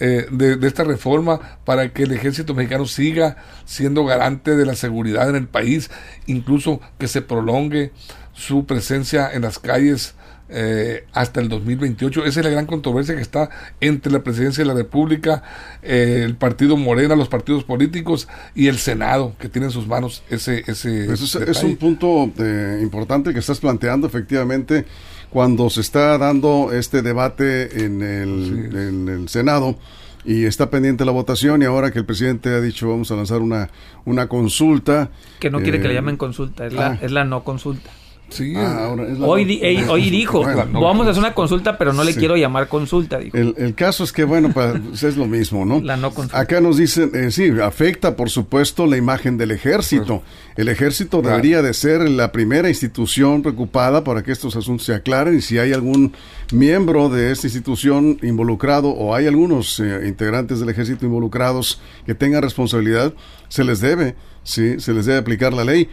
eh, 0.00 0.26
de 0.30 0.66
esta 0.66 0.82
reforma 0.82 1.58
para 1.64 1.92
que 1.92 2.04
el 2.04 2.12
ejército 2.12 2.54
mexicano 2.54 2.86
siga 2.86 3.36
siendo 3.66 4.04
garante 4.04 4.56
de 4.56 4.64
la 4.64 4.74
seguridad 4.76 5.28
en 5.28 5.36
el 5.36 5.46
país, 5.46 5.90
incluso 6.26 6.80
que 6.98 7.06
se 7.06 7.20
prolongue 7.20 7.92
su 8.32 8.64
presencia 8.64 9.30
en 9.32 9.42
las 9.42 9.58
calles 9.58 10.14
eh, 10.48 11.04
hasta 11.12 11.40
el 11.40 11.48
2028. 11.48 12.24
Esa 12.24 12.40
es 12.40 12.44
la 12.44 12.50
gran 12.50 12.66
controversia 12.66 13.14
que 13.14 13.20
está 13.20 13.50
entre 13.80 14.12
la 14.12 14.22
presidencia 14.22 14.62
de 14.64 14.68
la 14.68 14.74
República, 14.74 15.42
eh, 15.82 16.22
el 16.24 16.36
partido 16.36 16.76
Morena, 16.76 17.16
los 17.16 17.28
partidos 17.28 17.64
políticos 17.64 18.28
y 18.54 18.68
el 18.68 18.78
Senado, 18.78 19.34
que 19.38 19.48
tiene 19.48 19.66
en 19.66 19.72
sus 19.72 19.86
manos 19.86 20.22
ese... 20.30 20.64
ese 20.66 21.04
Pues 21.06 21.34
es, 21.34 21.62
un 21.62 21.76
punto 21.76 22.30
eh, 22.38 22.80
importante 22.82 23.32
que 23.32 23.38
estás 23.40 23.60
planteando, 23.60 24.06
efectivamente, 24.06 24.86
cuando 25.30 25.68
se 25.70 25.82
está 25.82 26.16
dando 26.16 26.70
este 26.72 27.02
debate 27.02 27.84
en 27.84 28.02
el, 28.02 28.70
en 28.74 29.08
el 29.08 29.28
Senado 29.28 29.76
y 30.24 30.44
está 30.44 30.70
pendiente 30.70 31.04
la 31.04 31.12
votación 31.12 31.62
y 31.62 31.64
ahora 31.64 31.90
que 31.90 31.98
el 31.98 32.04
presidente 32.04 32.50
ha 32.50 32.60
dicho 32.60 32.88
vamos 32.88 33.10
a 33.10 33.16
lanzar 33.16 33.40
una, 33.40 33.70
una 34.04 34.28
consulta. 34.28 35.10
Que 35.40 35.50
no 35.50 35.60
quiere 35.60 35.80
que 35.80 35.86
eh, 35.86 35.88
le 35.88 35.94
llamen 35.94 36.16
consulta, 36.16 36.66
es, 36.66 36.74
ah. 36.74 36.76
la, 36.76 37.06
es 37.06 37.12
la 37.12 37.24
no 37.24 37.44
consulta. 37.44 37.90
Sí, 38.30 38.52
ah, 38.56 38.84
ahora 38.84 39.08
es 39.10 39.18
la- 39.18 39.26
Hoy, 39.26 39.44
di- 39.44 39.60
ey, 39.62 39.84
hoy 39.88 40.10
dijo, 40.10 40.42
Bueno, 40.42 40.66
no, 40.66 40.80
vamos 40.82 41.06
a 41.06 41.10
hacer 41.10 41.22
una 41.22 41.32
consulta, 41.34 41.78
pero 41.78 41.92
no 41.92 42.04
le 42.04 42.12
Sí. 42.12 42.18
quiero 42.18 42.36
llamar 42.36 42.68
consulta, 42.68 43.18
dijo. 43.18 43.36
El, 43.36 43.54
el 43.56 43.74
caso 43.74 44.04
es 44.04 44.12
que, 44.12 44.24
bueno, 44.24 44.50
pues 44.52 45.02
es 45.02 45.16
lo 45.16 45.26
mismo, 45.26 45.64
¿no? 45.64 45.80
La 45.80 45.96
no 45.96 46.10
consulta. 46.12 46.38
Acá 46.38 46.60
nos 46.60 46.76
dicen, 46.76 47.10
eh, 47.14 47.30
sí, 47.30 47.50
afecta, 47.62 48.16
por 48.16 48.28
supuesto, 48.30 48.86
la 48.86 48.96
imagen 48.96 49.38
del 49.38 49.50
ejército. 49.50 50.22
El 50.56 50.68
ejército 50.68 51.20
Claro. 51.20 51.36
debería 51.36 51.62
de 51.62 51.72
ser 51.72 52.08
la 52.08 52.30
primera 52.32 52.68
institución 52.68 53.42
preocupada 53.42 54.04
para 54.04 54.22
que 54.22 54.32
estos 54.32 54.56
asuntos 54.56 54.86
se 54.86 54.94
aclaren 54.94 55.38
y 55.38 55.40
si 55.40 55.58
hay 55.58 55.72
algún 55.72 56.12
miembro 56.52 57.08
de 57.08 57.30
esta 57.32 57.46
institución 57.46 58.18
involucrado 58.22 58.88
o 58.90 59.14
hay 59.14 59.26
algunos 59.26 59.80
eh, 59.80 60.02
integrantes 60.06 60.60
del 60.60 60.68
ejército 60.68 61.06
involucrados 61.06 61.80
que 62.06 62.14
tengan 62.14 62.42
responsabilidad, 62.42 63.12
se 63.48 63.64
les 63.64 63.80
debe, 63.80 64.16
sí, 64.42 64.80
se 64.80 64.92
les 64.92 65.06
debe 65.06 65.18
aplicar 65.18 65.52
la 65.52 65.64
ley 65.64 65.88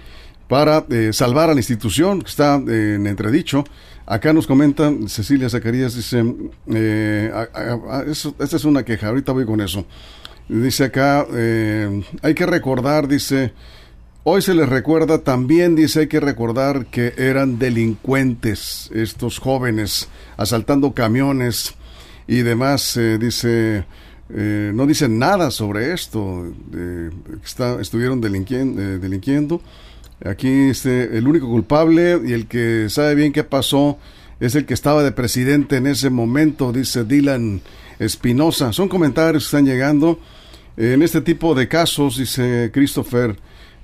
para 0.48 0.86
eh, 0.90 1.12
salvar 1.14 1.50
a 1.50 1.54
la 1.54 1.60
institución 1.60 2.22
que 2.22 2.30
está 2.30 2.62
eh, 2.68 2.96
en 2.96 3.08
entredicho. 3.08 3.64
Acá 4.06 4.34
nos 4.34 4.46
comenta 4.46 4.92
Cecilia 5.08 5.50
Zacarías, 5.50 5.96
dice, 5.96 6.24
eh, 6.68 7.32
esta 8.40 8.56
es 8.56 8.66
una 8.66 8.84
queja, 8.84 9.08
ahorita 9.08 9.32
voy 9.32 9.46
con 9.46 9.62
eso. 9.62 9.86
Dice 10.48 10.86
acá, 10.86 11.26
eh, 11.34 12.04
hay 12.22 12.36
que 12.36 12.46
recordar, 12.46 13.08
dice, 13.08 13.54
Hoy 14.28 14.42
se 14.42 14.56
les 14.56 14.68
recuerda, 14.68 15.20
también 15.20 15.76
dice 15.76 16.00
hay 16.00 16.08
que 16.08 16.20
recordar 16.20 16.88
que 16.88 17.14
eran 17.16 17.60
delincuentes 17.60 18.90
estos 18.92 19.38
jóvenes, 19.38 20.10
asaltando 20.36 20.96
camiones 20.96 21.76
y 22.28 22.38
demás. 22.38 22.98
eh, 22.98 23.20
dice, 23.20 23.86
eh, 24.30 24.72
no 24.74 24.88
dicen 24.88 25.20
nada 25.20 25.52
sobre 25.52 25.94
esto, 25.94 26.44
estuvieron 27.80 28.20
eh, 28.24 28.98
delinquiendo. 29.00 29.62
Aquí 30.26 30.70
este, 30.70 31.18
el 31.18 31.28
único 31.28 31.48
culpable 31.48 32.20
y 32.26 32.34
el 32.34 32.48
que 32.48 32.88
sabe 32.90 33.16
bien 33.16 33.32
qué 33.32 33.44
pasó 33.44 34.00
es 34.40 34.56
el 34.56 34.66
que 34.66 34.74
estaba 34.74 35.04
de 35.04 35.12
presidente 35.12 35.78
en 35.78 35.88
ese 35.88 36.10
momento, 36.10 36.74
dice 36.74 37.04
Dylan 37.04 37.62
Espinosa. 38.00 38.74
Son 38.74 38.90
comentarios 38.90 39.44
que 39.44 39.58
están 39.58 39.66
llegando. 39.66 40.20
En 40.78 41.02
este 41.02 41.22
tipo 41.22 41.56
de 41.56 41.68
casos, 41.68 42.18
dice 42.18 42.70
Christopher, 42.74 43.38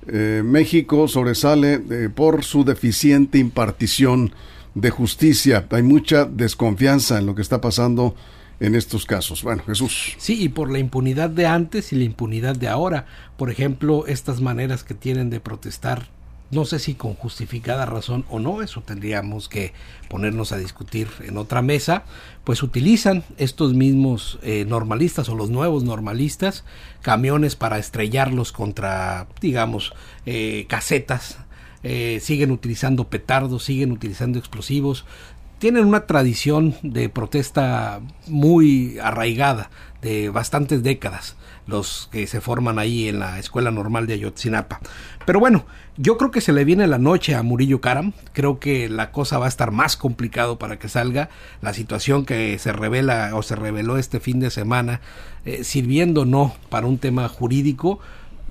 eh, 0.07 0.41
México 0.43 1.07
sobresale 1.07 1.81
eh, 1.89 2.09
por 2.13 2.43
su 2.43 2.65
deficiente 2.65 3.37
impartición 3.37 4.33
de 4.73 4.89
justicia. 4.89 5.67
Hay 5.69 5.83
mucha 5.83 6.25
desconfianza 6.25 7.19
en 7.19 7.27
lo 7.27 7.35
que 7.35 7.41
está 7.41 7.61
pasando 7.61 8.15
en 8.59 8.75
estos 8.75 9.05
casos. 9.05 9.43
Bueno, 9.43 9.63
Jesús. 9.65 10.15
Sí, 10.17 10.43
y 10.43 10.49
por 10.49 10.71
la 10.71 10.79
impunidad 10.79 11.29
de 11.29 11.45
antes 11.45 11.93
y 11.93 11.95
la 11.95 12.03
impunidad 12.03 12.55
de 12.55 12.67
ahora. 12.67 13.05
Por 13.37 13.49
ejemplo, 13.49 14.05
estas 14.07 14.41
maneras 14.41 14.83
que 14.83 14.93
tienen 14.93 15.29
de 15.29 15.39
protestar, 15.39 16.09
no 16.51 16.65
sé 16.65 16.79
si 16.79 16.95
con 16.95 17.13
justificada 17.15 17.85
razón 17.85 18.25
o 18.29 18.39
no, 18.39 18.61
eso 18.61 18.81
tendríamos 18.81 19.47
que 19.47 19.73
ponernos 20.09 20.51
a 20.51 20.57
discutir 20.57 21.07
en 21.21 21.37
otra 21.37 21.61
mesa, 21.61 22.03
pues 22.43 22.61
utilizan 22.61 23.23
estos 23.37 23.73
mismos 23.73 24.37
eh, 24.43 24.65
normalistas 24.67 25.29
o 25.29 25.35
los 25.35 25.49
nuevos 25.49 25.83
normalistas 25.83 26.65
camiones 27.01 27.55
para 27.55 27.79
estrellarlos 27.79 28.51
contra, 28.51 29.27
digamos, 29.39 29.93
eh, 30.25 30.65
casetas. 30.67 31.37
eh, 31.83 32.19
siguen 32.21 32.51
utilizando 32.51 33.09
petardos, 33.09 33.63
siguen 33.63 33.91
utilizando 33.91 34.37
explosivos, 34.37 35.05
tienen 35.61 35.85
una 35.85 36.07
tradición 36.07 36.73
de 36.81 37.07
protesta 37.07 38.01
muy 38.25 38.97
arraigada 38.97 39.69
de 40.01 40.31
bastantes 40.31 40.81
décadas 40.81 41.35
los 41.67 42.09
que 42.11 42.25
se 42.25 42.41
forman 42.41 42.79
ahí 42.79 43.07
en 43.07 43.19
la 43.19 43.37
escuela 43.37 43.69
normal 43.69 44.07
de 44.07 44.15
Ayotzinapa. 44.15 44.79
Pero 45.23 45.39
bueno, 45.39 45.67
yo 45.97 46.17
creo 46.17 46.31
que 46.31 46.41
se 46.41 46.51
le 46.51 46.65
viene 46.65 46.87
la 46.87 46.97
noche 46.97 47.35
a 47.35 47.43
Murillo 47.43 47.79
Karam, 47.79 48.13
creo 48.33 48.59
que 48.59 48.89
la 48.89 49.11
cosa 49.11 49.37
va 49.37 49.45
a 49.45 49.49
estar 49.49 49.69
más 49.69 49.97
complicado 49.97 50.57
para 50.57 50.79
que 50.79 50.89
salga 50.89 51.29
la 51.61 51.75
situación 51.75 52.25
que 52.25 52.57
se 52.57 52.73
revela 52.73 53.29
o 53.35 53.43
se 53.43 53.55
reveló 53.55 53.99
este 53.99 54.19
fin 54.19 54.39
de 54.39 54.49
semana, 54.49 54.99
eh, 55.45 55.63
sirviendo 55.63 56.25
no 56.25 56.55
para 56.69 56.87
un 56.87 56.97
tema 56.97 57.27
jurídico, 57.27 57.99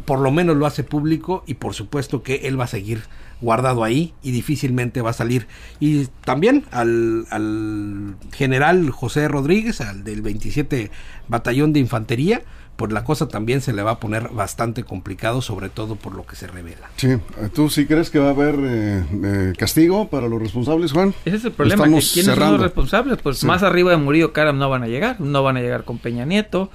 por 0.04 0.18
lo 0.20 0.30
menos 0.30 0.56
lo 0.56 0.66
hace 0.66 0.84
público 0.84 1.44
y 1.46 1.54
por 1.54 1.74
supuesto 1.74 2.22
que 2.22 2.36
él 2.48 2.58
va 2.58 2.64
a 2.64 2.68
seguir 2.68 3.02
guardado 3.40 3.84
ahí 3.84 4.12
y 4.22 4.32
difícilmente 4.32 5.00
va 5.00 5.10
a 5.10 5.14
salir. 5.14 5.46
Y 5.80 6.06
también 6.24 6.64
al, 6.72 7.26
al 7.30 8.14
general 8.32 8.90
José 8.90 9.28
Rodríguez, 9.28 9.80
al 9.80 10.04
del 10.04 10.20
27 10.22 10.90
Batallón 11.28 11.72
de 11.72 11.80
Infantería, 11.80 12.42
pues 12.76 12.92
la 12.92 13.04
cosa 13.04 13.28
también 13.28 13.60
se 13.60 13.72
le 13.74 13.82
va 13.82 13.92
a 13.92 14.00
poner 14.00 14.28
bastante 14.30 14.84
complicado, 14.84 15.42
sobre 15.42 15.68
todo 15.68 15.96
por 15.96 16.14
lo 16.14 16.24
que 16.26 16.34
se 16.36 16.46
revela. 16.46 16.88
Sí, 16.96 17.08
¿tú 17.54 17.68
sí 17.68 17.84
crees 17.86 18.08
que 18.10 18.18
va 18.18 18.28
a 18.28 18.30
haber 18.30 18.56
eh, 18.62 19.04
eh, 19.22 19.52
castigo 19.58 20.08
para 20.08 20.28
los 20.28 20.40
responsables, 20.40 20.92
Juan? 20.92 21.14
Ese 21.26 21.36
es 21.36 21.44
el 21.46 21.52
problema. 21.52 21.84
que 21.84 21.88
Estamos 21.90 22.12
¿Quiénes 22.12 22.26
son 22.26 22.34
cerrando. 22.34 22.56
los 22.56 22.62
responsables? 22.66 23.18
Pues 23.22 23.38
Sí. 23.38 23.46
más 23.46 23.62
arriba 23.62 23.90
de 23.90 23.98
Murillo 23.98 24.32
Karam 24.32 24.58
no 24.58 24.70
van 24.70 24.82
a 24.82 24.86
llegar. 24.86 25.20
No 25.20 25.42
van 25.42 25.58
a 25.58 25.60
llegar 25.60 25.84
con 25.84 25.98
Peña 25.98 26.24
Nieto. 26.24 26.70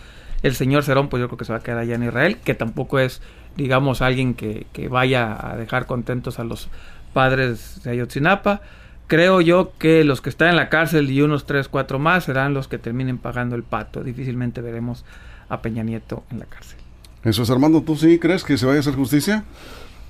El 0.45 0.53
señor 0.55 0.83
Cerón, 0.83 1.09
pues 1.09 1.21
yo 1.21 1.27
creo 1.27 1.39
que 1.39 1.45
se 1.45 1.51
va 1.51 1.57
a 1.57 1.63
quedar 1.63 1.79
allá 1.79 1.95
en 1.95 2.03
Israel, 2.03 2.37
que 2.37 2.53
tampoco 2.53 2.99
es, 2.99 3.19
digamos, 3.57 4.03
alguien 4.03 4.35
que, 4.35 4.67
que 4.73 4.87
vaya 4.89 5.35
a 5.41 5.57
dejar 5.57 5.87
contentos 5.87 6.37
a 6.37 6.43
los 6.43 6.69
padres 7.13 7.81
de 7.83 7.89
Ayotzinapa. 7.89 8.61
Creo 9.07 9.41
yo 9.41 9.73
que 9.79 10.03
los 10.03 10.21
que 10.21 10.29
están 10.29 10.49
en 10.49 10.55
la 10.55 10.69
cárcel 10.69 11.09
y 11.09 11.23
unos 11.23 11.47
tres, 11.47 11.67
cuatro 11.67 11.97
más 11.97 12.25
serán 12.25 12.53
los 12.53 12.67
que 12.67 12.77
terminen 12.77 13.17
pagando 13.17 13.55
el 13.55 13.63
pato. 13.63 14.03
Difícilmente 14.03 14.61
veremos 14.61 15.03
a 15.49 15.63
Peña 15.63 15.81
Nieto 15.81 16.23
en 16.29 16.37
la 16.37 16.45
cárcel. 16.45 16.77
Jesús 17.23 17.49
Armando, 17.49 17.81
¿tú 17.81 17.95
sí 17.95 18.19
crees 18.19 18.43
que 18.43 18.55
se 18.55 18.67
vaya 18.67 18.77
a 18.77 18.81
hacer 18.81 18.93
justicia? 18.93 19.45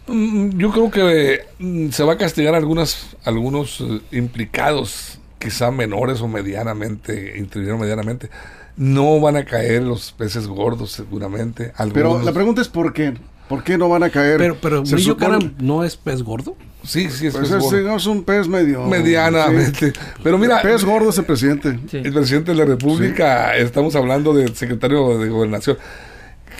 Mm, 0.08 0.58
Yo 0.58 0.69
creo 0.71 0.91
que 0.91 1.45
mm, 1.60 1.91
se 1.91 2.04
va 2.04 2.13
a 2.13 2.17
castigar 2.17 2.56
algunas, 2.56 3.15
algunos 3.24 3.80
eh, 3.80 4.02
implicados, 4.12 5.17
quizá 5.39 5.71
menores 5.71 6.19
o 6.19 6.28
medianamente, 6.28 7.38
intervinieron 7.38 7.80
medianamente. 7.80 8.30
No 8.78 9.20
van 9.22 9.38
a 9.38 9.46
caer 9.46 9.84
los 9.84 10.12
peces 10.12 10.48
gordos, 10.48 10.92
seguramente. 10.92 11.72
Pero 11.94 12.22
la 12.22 12.34
pregunta 12.34 12.62
es 12.62 12.68
¿por 12.68 12.94
qué? 12.94 13.14
¿Por 13.48 13.64
qué 13.64 13.78
no 13.78 13.88
van 13.90 14.04
a 14.04 14.10
caer? 14.10 14.38
Pero, 14.38 14.58
pero 14.60 14.86
Se 14.86 14.94
Murillo 14.96 15.14
supone- 15.18 15.54
no 15.60 15.84
es 15.84 15.96
pez 15.96 16.24
gordo. 16.24 16.56
Sí, 16.84 17.10
sí, 17.12 17.28
es 17.28 17.34
Pues 17.36 17.50
pez 17.50 17.58
es, 17.58 17.64
gordo. 17.64 17.96
es 17.96 18.06
un 18.08 18.24
pez 18.24 18.48
medio... 18.48 18.84
medianamente. 18.86 19.94
Pero 20.24 20.38
mira, 20.38 20.62
Pez 20.62 20.84
gordo 20.84 21.10
es 21.10 21.18
el 21.20 21.26
presidente. 21.26 21.80
Sí. 21.90 21.98
el 21.98 22.12
presidente 22.14 22.52
de 22.52 22.58
la 22.58 22.66
República, 22.66 23.56
estamos 23.56 23.96
hablando 23.96 24.34
del 24.34 24.56
secretario 24.56 25.18
de 25.20 25.30
Gobernación, 25.30 25.78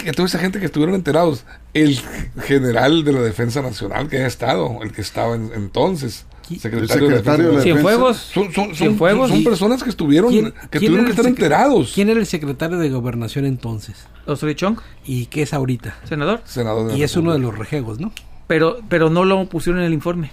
que 0.04 0.12
toda 0.13 0.28
esa 0.28 0.39
gente 0.39 0.60
que 0.60 0.65
estuvieron 0.65 0.95
enterados, 0.95 1.43
el 1.73 1.99
general 2.43 3.04
de 3.04 3.13
la 3.13 3.21
Defensa 3.21 3.62
Nacional 3.62 4.08
que 4.08 4.17
ha 4.17 4.28
estado, 4.28 4.80
el 4.84 4.91
que 4.91 5.01
estaba 5.01 5.36
en- 5.36 5.51
entonces, 5.56 6.25
¿Qui- 6.28 6.34
secretario, 6.60 7.08
secretario 7.08 7.51
de. 7.53 7.62
Cienfuegos. 7.62 8.17
Son, 8.17 8.45
son, 8.45 8.65
son, 8.67 8.75
Cienfuegos. 8.75 9.29
son 9.29 9.43
personas 9.43 9.84
que 9.84 9.89
estuvieron, 9.89 10.31
¿Quién- 10.31 10.53
que 10.71 10.79
quién 10.79 10.86
tuvieron 10.91 11.05
que 11.05 11.12
estar 11.12 11.25
enterados. 11.25 11.91
¿Quién 11.93 12.10
era 12.10 12.19
el 12.19 12.25
secretario 12.25 12.77
de 12.77 12.89
Gobernación 12.89 13.45
entonces? 13.45 14.08
Osorio 14.25 14.53
Chong, 14.55 14.77
¿Y 15.05 15.25
qué 15.27 15.41
es 15.43 15.53
ahorita? 15.53 15.97
senador. 16.08 16.41
Senador 16.45 16.95
Y 16.97 17.03
es 17.03 17.15
uno 17.17 17.34
de 17.34 17.39
los 17.39 17.58
rejegos, 17.58 17.99
¿no? 17.99 18.12
Pero, 18.47 18.77
pero 18.89 19.10
no 19.10 19.25
lo 19.25 19.47
pusieron 19.49 19.81
en 19.81 19.88
el 19.88 19.93
informe. 19.93 20.31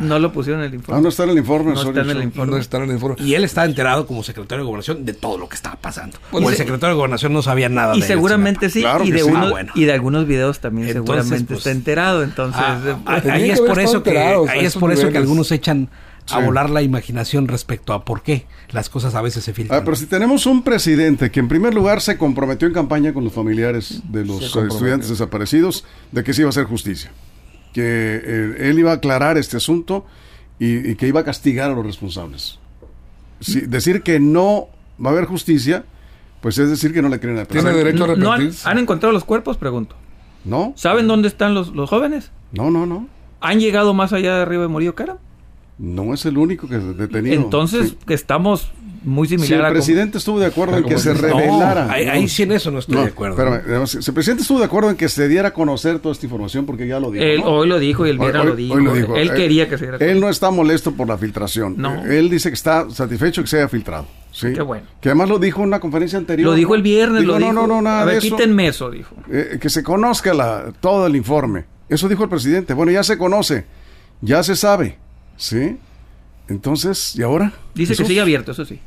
No 0.00 0.18
lo 0.18 0.32
pusieron 0.32 0.60
en 0.62 0.68
el 0.68 0.74
informe. 0.74 0.98
Ah, 0.98 1.02
no 1.02 1.08
está 1.08 1.24
en 1.24 1.30
el 1.30 1.38
informe. 1.38 1.70
No 1.72 1.76
sorry, 1.78 1.88
está 1.98 2.10
en 2.12 2.16
el 2.18 2.22
informe. 2.24 2.50
No 2.52 2.58
está 2.58 2.76
en 2.78 2.82
el 2.84 2.90
informe. 2.92 3.16
Y 3.20 3.34
él 3.34 3.44
está 3.44 3.64
enterado 3.64 4.06
como 4.06 4.22
secretario 4.22 4.64
de 4.64 4.66
Gobernación 4.66 5.04
de 5.04 5.12
todo 5.14 5.38
lo 5.38 5.48
que 5.48 5.56
estaba 5.56 5.76
pasando. 5.76 6.18
Pues 6.30 6.44
o 6.44 6.50
el 6.50 6.56
secretario 6.56 6.94
de 6.94 6.98
Gobernación 6.98 7.32
no 7.32 7.42
sabía 7.42 7.68
nada 7.68 7.96
Y 7.96 8.00
de 8.00 8.06
seguramente 8.06 8.70
sí, 8.70 8.80
Claro 8.80 9.04
y, 9.04 9.08
que 9.08 9.12
de 9.14 9.18
sí. 9.20 9.30
unos- 9.30 9.46
Ah, 9.46 9.50
bueno. 9.50 9.72
y 9.74 9.84
de 9.84 9.92
algunos 9.92 10.26
videos 10.26 10.60
también 10.60 10.88
Entonces, 10.88 11.14
seguramente 11.24 11.46
pues, 11.54 11.58
está 11.58 11.70
enterado. 11.70 12.22
Entonces, 12.22 12.60
Ah, 12.64 12.80
eh, 12.84 12.96
ah, 13.06 13.22
ahí 13.32 13.50
es 13.50 13.60
por 13.60 13.78
eso 13.80 14.02
que 14.02 14.18
ahí 14.18 14.64
es 14.64 14.74
por 14.76 14.92
eso 14.92 15.08
que 15.10 15.18
algunos 15.18 15.50
echan 15.52 15.88
a 16.28 16.40
Sí. 16.40 16.44
volar 16.44 16.70
la 16.70 16.82
imaginación 16.82 17.46
respecto 17.46 17.92
a 17.92 18.04
por 18.04 18.20
qué 18.24 18.46
las 18.72 18.88
cosas 18.90 19.14
a 19.14 19.22
veces 19.22 19.44
se 19.44 19.52
filtran. 19.52 19.78
Ah, 19.80 19.84
pero 19.84 19.96
si 19.96 20.06
tenemos 20.06 20.44
un 20.46 20.62
presidente 20.64 21.30
que 21.30 21.38
en 21.38 21.46
primer 21.46 21.72
lugar 21.72 22.00
se 22.00 22.18
comprometió 22.18 22.66
en 22.66 22.74
campaña 22.74 23.14
con 23.14 23.22
los 23.22 23.32
familiares 23.32 24.02
de 24.10 24.24
los 24.24 24.42
estudiantes 24.42 25.08
desaparecidos 25.08 25.84
de 26.10 26.24
que 26.24 26.34
se 26.34 26.40
iba 26.42 26.48
a 26.48 26.50
hacer 26.50 26.64
justicia, 26.64 27.12
que 27.76 27.82
eh, 28.24 28.70
él 28.70 28.78
iba 28.78 28.90
a 28.92 28.94
aclarar 28.94 29.36
este 29.36 29.58
asunto 29.58 30.06
y, 30.58 30.92
y 30.92 30.94
que 30.94 31.06
iba 31.06 31.20
a 31.20 31.24
castigar 31.24 31.70
a 31.70 31.74
los 31.74 31.84
responsables. 31.84 32.58
Si- 33.40 33.60
decir 33.60 34.00
que 34.02 34.18
no 34.18 34.68
va 35.04 35.10
a 35.10 35.12
haber 35.12 35.26
justicia, 35.26 35.84
pues 36.40 36.56
es 36.56 36.70
decir 36.70 36.94
que 36.94 37.02
no 37.02 37.10
le 37.10 37.20
creen 37.20 37.36
a 37.36 37.40
la 37.40 37.44
Tiene 37.46 37.70
derecho 37.74 38.04
a 38.04 38.06
¿no 38.06 38.12
han, 38.14 38.20
arrepentirse. 38.40 38.66
han 38.66 38.78
encontrado 38.78 39.12
los 39.12 39.24
cuerpos? 39.24 39.58
Pregunto. 39.58 39.94
¿No? 40.46 40.72
¿Saben 40.76 41.06
dónde 41.06 41.28
están 41.28 41.52
los, 41.52 41.68
los 41.74 41.90
jóvenes? 41.90 42.30
No, 42.52 42.70
no, 42.70 42.86
no. 42.86 43.08
¿Han 43.42 43.60
llegado 43.60 43.92
más 43.92 44.14
allá 44.14 44.36
de 44.36 44.42
arriba 44.42 44.62
de 44.62 44.68
Murillo 44.68 44.94
Cara? 44.94 45.18
No 45.78 46.14
es 46.14 46.24
el 46.24 46.38
único 46.38 46.68
que 46.68 46.76
es 46.76 46.96
detenido. 46.96 47.34
Entonces, 47.36 47.90
Sí. 47.90 47.98
que 48.06 48.14
estamos 48.14 48.70
muy 49.04 49.28
si 49.28 49.36
similar 49.36 49.58
el 49.60 49.64
a... 49.66 49.68
como- 49.68 49.74
presidente 49.74 50.18
estuvo 50.18 50.40
de 50.40 50.46
acuerdo 50.46 50.78
en 50.78 50.84
que 50.84 50.96
se 50.98 51.14
No, 51.14 51.20
revelara. 51.20 51.92
ahí, 51.92 52.06
ahí 52.06 52.28
sí 52.28 52.44
en 52.44 52.52
eso 52.52 52.70
no 52.70 52.78
estoy 52.78 52.94
No, 52.96 53.02
de 53.02 53.08
acuerdo. 53.08 53.36
espérame, 53.36 53.62
además, 53.68 53.90
si 53.90 53.98
el 53.98 54.14
presidente 54.14 54.40
estuvo 54.42 54.58
de 54.58 54.64
acuerdo 54.64 54.88
en 54.90 54.96
que 54.96 55.08
se 55.10 55.28
diera 55.28 55.48
a 55.48 55.52
conocer 55.52 55.98
toda 55.98 56.12
esta 56.14 56.24
información 56.26 56.64
porque 56.64 56.88
ya 56.88 56.98
lo 56.98 57.10
dijo. 57.10 57.22
Él 57.24 57.40
¿no? 57.40 57.46
hoy 57.48 57.68
lo 57.68 57.78
dijo 57.78 58.06
y 58.06 58.10
el 58.10 58.18
viernes 58.18 58.40
hoy- 58.42 58.48
lo, 58.48 58.56
dijo. 58.56 58.74
hoy 58.74 58.84
lo 58.84 58.94
dijo. 58.94 59.16
Él 59.16 59.28
Eh, 59.30 59.34
quería 59.34 59.68
que 59.68 59.76
se 59.76 59.84
diera. 59.90 59.98
Él 60.04 60.18
no 60.18 60.30
está 60.30 60.50
molesto 60.50 60.92
por 60.92 61.06
la 61.08 61.18
filtración. 61.18 61.74
No. 61.76 62.06
Eh, 62.06 62.18
Él 62.18 62.30
dice 62.30 62.48
que 62.48 62.54
está 62.54 62.88
satisfecho 62.90 63.42
que 63.42 63.48
se 63.48 63.58
haya 63.58 63.68
filtrado. 63.68 64.06
¿sí? 64.32 64.54
Qué 64.54 64.62
bueno. 64.62 64.86
Que 65.00 65.10
además 65.10 65.28
lo 65.28 65.38
dijo 65.38 65.60
en 65.60 65.68
una 65.68 65.78
conferencia 65.80 66.18
anterior. 66.18 66.48
Lo 66.50 66.54
dijo 66.56 66.70
¿no? 66.70 66.74
el 66.76 66.82
viernes, 66.82 67.20
Dijo, 67.20 67.32
lo 67.34 67.38
no, 67.38 67.52
no, 67.52 67.66
no, 67.66 67.82
nada 67.82 68.02
a 68.02 68.04
ver, 68.06 68.20
de 68.20 68.26
eso. 68.26 68.36
quítenme 68.36 68.68
eso, 68.68 68.90
dijo. 68.90 69.14
Eh, 69.30 69.58
que 69.60 69.68
se 69.70 69.82
conozca 69.82 70.32
la, 70.34 70.72
todo 70.80 71.06
el 71.06 71.16
informe. 71.16 71.64
Eso 71.88 72.08
dijo 72.08 72.24
el 72.24 72.30
presidente. 72.30 72.72
Bueno, 72.74 72.90
ya 72.92 73.02
se 73.04 73.16
conoce. 73.18 73.66
Ya 74.22 74.42
se 74.42 74.56
sabe. 74.56 74.98
¿Sí? 75.36 75.76
Entonces, 76.48 77.14
¿y 77.16 77.22
ahora? 77.22 77.52
Dice 77.74 77.96
que 77.96 78.04
sigue 78.04 78.20
abierto, 78.20 78.52
eso 78.52 78.64
sí. 78.64 78.80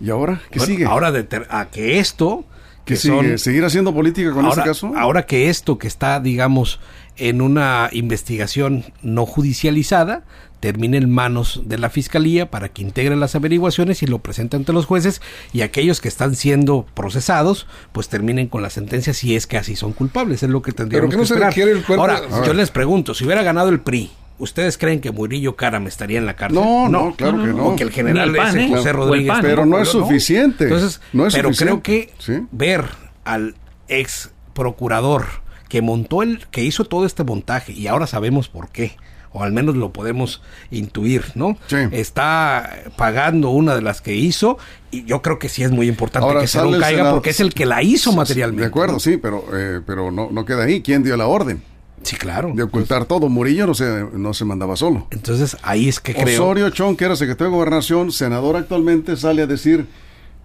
¿Y 0.00 0.10
ahora? 0.10 0.40
¿Qué 0.50 0.58
Bueno, 0.58 0.72
sigue? 0.74 0.84
Ahora 0.86 1.12
de 1.12 1.24
ter- 1.24 1.46
a 1.50 1.66
que 1.66 1.98
esto 1.98 2.44
¿Qué 2.84 2.94
que 2.94 3.00
sigue? 3.00 3.14
son- 3.30 3.38
¿Seguir 3.38 3.64
haciendo 3.64 3.92
política 3.94 4.32
con 4.32 4.44
ahora, 4.44 4.62
ese 4.62 4.70
caso? 4.70 4.92
ahora 4.96 5.26
que 5.26 5.48
esto 5.48 5.78
que 5.78 5.86
está, 5.88 6.20
digamos, 6.20 6.80
en 7.16 7.40
una 7.40 7.88
investigación 7.92 8.84
no 9.02 9.24
judicializada, 9.26 10.22
termine 10.60 10.96
en 10.96 11.10
manos 11.10 11.62
de 11.66 11.78
la 11.78 11.90
fiscalía 11.90 12.50
para 12.50 12.70
que 12.70 12.80
integre 12.82 13.16
las 13.16 13.34
averiguaciones 13.34 14.02
y 14.02 14.06
lo 14.06 14.20
presente 14.20 14.56
ante 14.56 14.72
los 14.72 14.86
jueces 14.86 15.20
y 15.52 15.60
aquellos 15.60 16.00
que 16.00 16.08
están 16.08 16.34
siendo 16.36 16.86
procesados, 16.94 17.66
pues 17.92 18.08
terminen 18.08 18.48
con 18.48 18.62
la 18.62 18.70
sentencia 18.70 19.12
si 19.14 19.36
es 19.36 19.46
que 19.46 19.58
así 19.58 19.76
son 19.76 19.92
culpables, 19.92 20.42
es 20.42 20.48
lo 20.50 20.62
que 20.62 20.72
tendríamos 20.72 21.10
Pero 21.10 21.18
que 21.18 21.22
no 21.22 21.26
se 21.26 21.34
esperar. 21.34 21.50
requiere 21.50 21.72
el 21.72 21.84
cuerpo- 21.84 22.02
Ahora, 22.02 22.22
yo 22.46 22.54
les 22.54 22.70
pregunto, 22.70 23.14
si 23.14 23.24
hubiera 23.24 23.42
ganado 23.42 23.68
el 23.68 23.80
PRI, 23.80 24.10
¿ustedes 24.38 24.78
creen 24.78 25.00
que 25.00 25.10
Murillo 25.10 25.56
Caram 25.56 25.86
estaría 25.86 26.18
en 26.18 26.26
la 26.26 26.34
cárcel? 26.36 26.60
No, 26.62 26.88
no, 26.88 27.14
claro 27.14 27.38
que 27.42 27.48
no. 27.52 27.66
O 27.68 27.76
que 27.76 27.84
el 27.84 27.90
general 27.90 28.32
Ni 28.32 28.38
el 28.38 28.44
PAN, 28.44 28.56
ese 28.56 28.64
¿eh? 28.66 28.68
José 28.76 28.92
Rodríguez. 28.92 29.28
PAN. 29.32 29.42
Pero 29.42 29.66
no 29.66 29.78
es 29.80 29.88
suficiente. 29.88 30.64
Entonces, 30.64 31.00
No 31.12 31.26
es 31.26 31.34
pero 31.34 31.48
suficiente. 31.48 31.82
creo 31.82 31.82
que 31.82 32.12
Sí. 32.18 32.46
ver 32.52 32.84
al 33.24 33.54
ex 33.88 34.30
procurador 34.54 35.26
que 35.68 35.82
montó 35.82 36.22
el, 36.22 36.46
que 36.50 36.62
hizo 36.62 36.84
todo 36.84 37.04
este 37.06 37.24
montaje 37.24 37.72
y 37.72 37.86
ahora 37.86 38.06
sabemos 38.06 38.48
por 38.48 38.68
qué 38.70 38.96
o 39.36 39.42
al 39.42 39.50
menos 39.52 39.74
lo 39.74 39.92
podemos 39.92 40.42
intuir, 40.70 41.24
¿no? 41.34 41.56
Sí. 41.66 41.76
Está 41.90 42.84
pagando 42.96 43.50
una 43.50 43.74
de 43.74 43.82
las 43.82 44.00
que 44.00 44.14
hizo 44.14 44.58
y 44.92 45.04
yo 45.06 45.22
creo 45.22 45.40
que 45.40 45.48
sí 45.48 45.64
es 45.64 45.72
muy 45.72 45.88
importante 45.88 46.28
Ahora 46.28 46.40
que 46.42 46.46
se 46.46 46.60
el 46.60 46.78
caiga 46.78 46.98
Senado- 46.98 47.14
porque 47.16 47.30
es 47.30 47.40
el 47.40 47.52
que 47.52 47.66
la 47.66 47.82
hizo 47.82 48.12
materialmente. 48.12 48.60
De 48.62 48.68
acuerdo, 48.68 48.92
¿no? 48.94 49.00
sí, 49.00 49.16
pero, 49.16 49.44
eh, 49.52 49.80
pero 49.84 50.12
no, 50.12 50.28
no 50.30 50.44
queda 50.44 50.62
ahí. 50.62 50.82
¿Quién 50.82 51.02
dio 51.02 51.16
la 51.16 51.26
orden 51.26 51.60
Sí, 52.04 52.16
claro. 52.16 52.52
de 52.54 52.62
ocultar 52.62 53.06
todo? 53.06 53.28
Murillo 53.28 53.66
no 53.66 53.74
se, 53.74 54.06
no 54.12 54.32
se 54.34 54.44
mandaba 54.44 54.76
solo. 54.76 55.06
Entonces 55.10 55.56
ahí 55.62 55.88
es 55.88 55.98
que 56.00 56.14
creo. 56.14 56.42
Osorio 56.44 56.70
Chong, 56.70 56.96
que 56.96 57.04
era 57.04 57.16
secretario 57.16 57.50
de 57.50 57.56
Gobernación, 57.56 58.12
senador 58.12 58.56
actualmente, 58.56 59.16
sale 59.16 59.42
a 59.42 59.46
decir, 59.46 59.86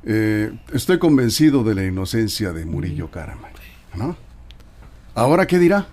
eh, 0.05 0.51
estoy 0.73 0.97
convencido 0.99 1.63
de 1.63 1.75
la 1.75 1.83
inocencia 1.85 2.51
de 2.53 2.65
Murillo 2.65 3.11
Caramba. 3.11 3.49
¿No? 3.95 4.15
¿Ahora 5.15 5.47
qué 5.47 5.59
dirá 5.59 5.87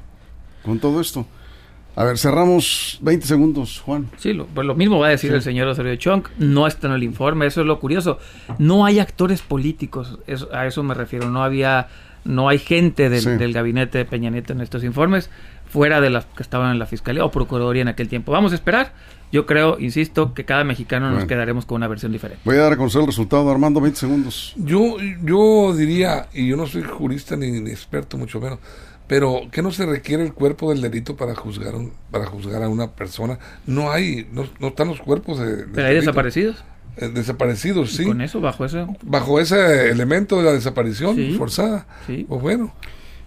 con 0.64 0.78
todo 0.78 1.00
esto? 1.00 1.26
A 1.98 2.04
ver, 2.04 2.18
cerramos 2.18 2.98
20 3.00 3.26
segundos, 3.26 3.80
Juan. 3.80 4.10
Sí, 4.18 4.34
lo, 4.34 4.46
pues 4.46 4.66
lo 4.66 4.74
mismo 4.74 4.98
va 4.98 5.06
a 5.06 5.10
decir 5.10 5.32
el 5.32 5.40
señor 5.40 5.66
Osorio 5.68 5.96
Chong. 5.96 6.24
No 6.38 6.66
está 6.66 6.88
en 6.88 6.92
el 6.92 7.02
informe, 7.02 7.46
eso 7.46 7.62
es 7.62 7.66
lo 7.66 7.80
curioso. 7.80 8.18
No 8.58 8.84
hay 8.84 8.98
actores 8.98 9.40
políticos, 9.40 10.18
eso- 10.26 10.52
a 10.54 10.66
eso 10.66 10.82
me 10.82 10.92
refiero. 10.92 11.30
No 11.30 11.42
había, 11.42 11.88
no 12.24 12.50
hay 12.50 12.58
gente 12.58 13.08
del, 13.08 13.22
Sí. 13.22 13.30
del 13.30 13.54
gabinete 13.54 13.96
de 13.96 14.04
Peña 14.04 14.28
Nieto 14.28 14.52
en 14.52 14.60
estos 14.60 14.84
informes, 14.84 15.30
fuera 15.68 16.00
de 16.00 16.10
las 16.10 16.24
que 16.26 16.42
estaban 16.42 16.72
en 16.72 16.78
la 16.78 16.86
fiscalía 16.86 17.24
o 17.24 17.30
procuraduría 17.30 17.82
en 17.82 17.88
aquel 17.88 18.08
tiempo. 18.08 18.32
Vamos 18.32 18.52
a 18.52 18.54
esperar. 18.54 18.92
Yo 19.32 19.44
creo, 19.44 19.78
insisto, 19.80 20.34
que 20.34 20.44
cada 20.44 20.62
mexicano 20.62 21.10
nos 21.10 21.24
quedaremos 21.24 21.66
con 21.66 21.76
una 21.76 21.88
versión 21.88 22.12
diferente. 22.12 22.40
Voy 22.44 22.56
a 22.56 22.60
dar 22.60 22.72
a 22.74 22.76
conocer 22.76 23.00
el 23.00 23.08
resultado, 23.08 23.50
Armando, 23.50 23.80
20 23.80 23.98
segundos. 23.98 24.52
Yo, 24.56 24.96
yo 25.24 25.74
diría, 25.74 26.28
y 26.32 26.46
yo 26.46 26.56
no 26.56 26.66
soy 26.66 26.82
jurista 26.84 27.36
ni, 27.36 27.50
ni 27.60 27.70
experto, 27.70 28.16
mucho 28.16 28.40
menos, 28.40 28.60
pero 29.08 29.40
que 29.50 29.62
no 29.62 29.72
se 29.72 29.84
requiere 29.84 30.22
el 30.22 30.32
cuerpo 30.32 30.70
del 30.70 30.80
delito 30.80 31.16
para 31.16 31.34
juzgar 31.34 31.74
un, 31.74 31.92
para 32.12 32.26
juzgar 32.26 32.62
a 32.62 32.68
una 32.68 32.92
persona. 32.92 33.38
No 33.66 33.90
hay, 33.90 34.28
no, 34.32 34.46
no 34.60 34.68
están 34.68 34.88
los 34.88 35.00
cuerpos 35.00 35.40
de, 35.40 35.56
del 35.56 35.70
Pero 35.70 35.86
hay 35.88 35.94
delito. 35.94 36.12
desaparecidos. 36.12 36.64
Eh, 36.96 37.08
desaparecidos, 37.12 37.92
sí. 37.92 38.04
Con 38.04 38.20
eso, 38.20 38.40
bajo 38.40 38.64
eso. 38.64 38.86
Bajo 39.02 39.40
ese 39.40 39.90
elemento 39.90 40.38
de 40.38 40.44
la 40.44 40.52
desaparición 40.52 41.16
Sí. 41.16 41.34
forzada. 41.36 41.86
Sí. 42.06 42.24
Pues 42.28 42.40
bueno. 42.40 42.72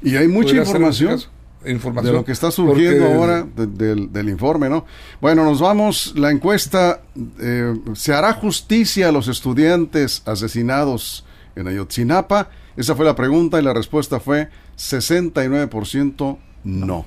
Y 0.02 0.16
hay 0.16 0.30
mucha 0.30 0.56
información. 0.56 1.20
Información. 1.66 2.14
de 2.14 2.20
lo 2.20 2.26
que 2.26 2.32
está 2.32 2.52
surgiendo 2.52 3.06
Porque- 3.06 3.16
ahora 3.18 3.44
de- 3.56 3.68
del, 3.68 4.14
del 4.14 4.30
informe, 4.30 4.70
¿no? 4.70 4.86
Bueno, 5.20 5.44
nos 5.44 5.60
vamos. 5.60 6.14
La 6.16 6.32
encuesta, 6.32 7.02
eh, 7.40 7.74
¿se 7.96 8.14
hará 8.14 8.34
justicia 8.34 9.10
a 9.10 9.12
los 9.12 9.28
estudiantes 9.28 10.22
asesinados 10.26 11.26
en 11.56 11.68
Ayotzinapa? 11.68 12.50
Esa 12.78 12.96
fue 12.96 13.04
la 13.06 13.16
pregunta 13.16 13.60
y 13.60 13.64
la 13.64 13.74
respuesta 13.74 14.20
fue 14.22 14.48
69% 14.78 16.38
no. 16.64 17.06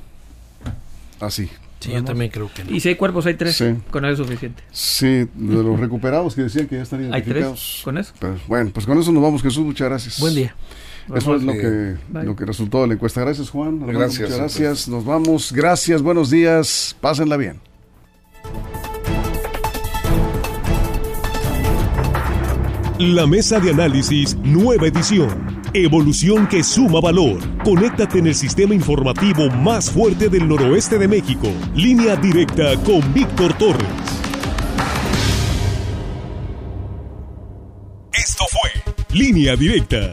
Así. 1.21 1.49
Sí, 1.81 1.91
yo 1.93 2.05
también 2.05 2.31
creo 2.31 2.49
que 2.55 2.63
no. 2.65 2.71
Y 2.71 2.79
si 2.81 2.91
hay 2.91 2.95
cuerpos, 2.97 3.27
hay 3.27 3.35
tres. 3.35 3.57
Sí. 3.57 3.75
Con 3.91 4.05
eso 4.05 4.23
es 4.23 4.29
suficiente. 4.29 4.63
Sí, 4.71 5.07
de 5.07 5.29
los 5.35 5.81
recuperados 5.81 6.35
que 6.35 6.43
decían 6.43 6.67
que 6.69 6.77
ya 6.77 6.83
están 6.83 7.01
Hay 7.01 7.07
identificados. 7.23 7.59
tres. 7.61 7.85
Con 7.85 7.99
eso. 7.99 8.13
Pues, 8.21 8.47
bueno, 8.47 8.71
pues 8.73 8.87
con 8.87 8.99
eso 8.99 9.11
nos 9.13 9.23
vamos, 9.23 9.43
Jesús. 9.43 9.65
Muchas 9.65 9.89
gracias. 9.89 10.21
Buen 10.21 10.35
día. 10.35 10.55
Eso 11.15 11.35
es 11.37 11.43
lo 11.43 11.53
que, 11.53 11.97
Bye. 12.09 12.25
lo 12.25 12.37
que 12.37 12.45
resultó 12.45 12.83
de 12.83 12.89
la 12.89 12.95
encuesta. 12.95 13.21
Gracias, 13.21 13.51
Juan. 13.51 13.81
Armando, 13.81 13.99
Gracias, 13.99 14.31
Muchas 14.31 14.39
gracias. 14.39 14.89
Nos 14.89 15.05
vamos. 15.05 15.53
Gracias. 15.53 16.03
Buenos 16.03 16.31
días. 16.31 16.97
Pásenla 17.01 17.37
bien. 17.37 17.61
La 22.99 23.27
mesa 23.27 23.59
de 23.59 23.71
análisis, 23.71 24.37
nueva 24.37 24.87
edición. 24.87 25.61
Evolución 25.75 26.47
que 26.47 26.63
suma 26.63 27.01
valor. 27.01 27.39
Conéctate 27.65 28.19
en 28.19 28.29
el 28.29 28.35
sistema 28.35 28.75
informativo 28.75 29.49
más 29.51 29.91
fuerte 29.91 30.29
del 30.29 30.47
noroeste 30.47 30.99
de 30.99 31.09
México. 31.09 31.49
Línea 31.75 32.15
directa 32.15 32.77
con 32.85 33.13
Víctor 33.13 33.55
Torres. 33.55 33.89
Esto 38.13 38.45
fue 38.51 38.93
Línea 39.19 39.57
Directa. 39.57 40.13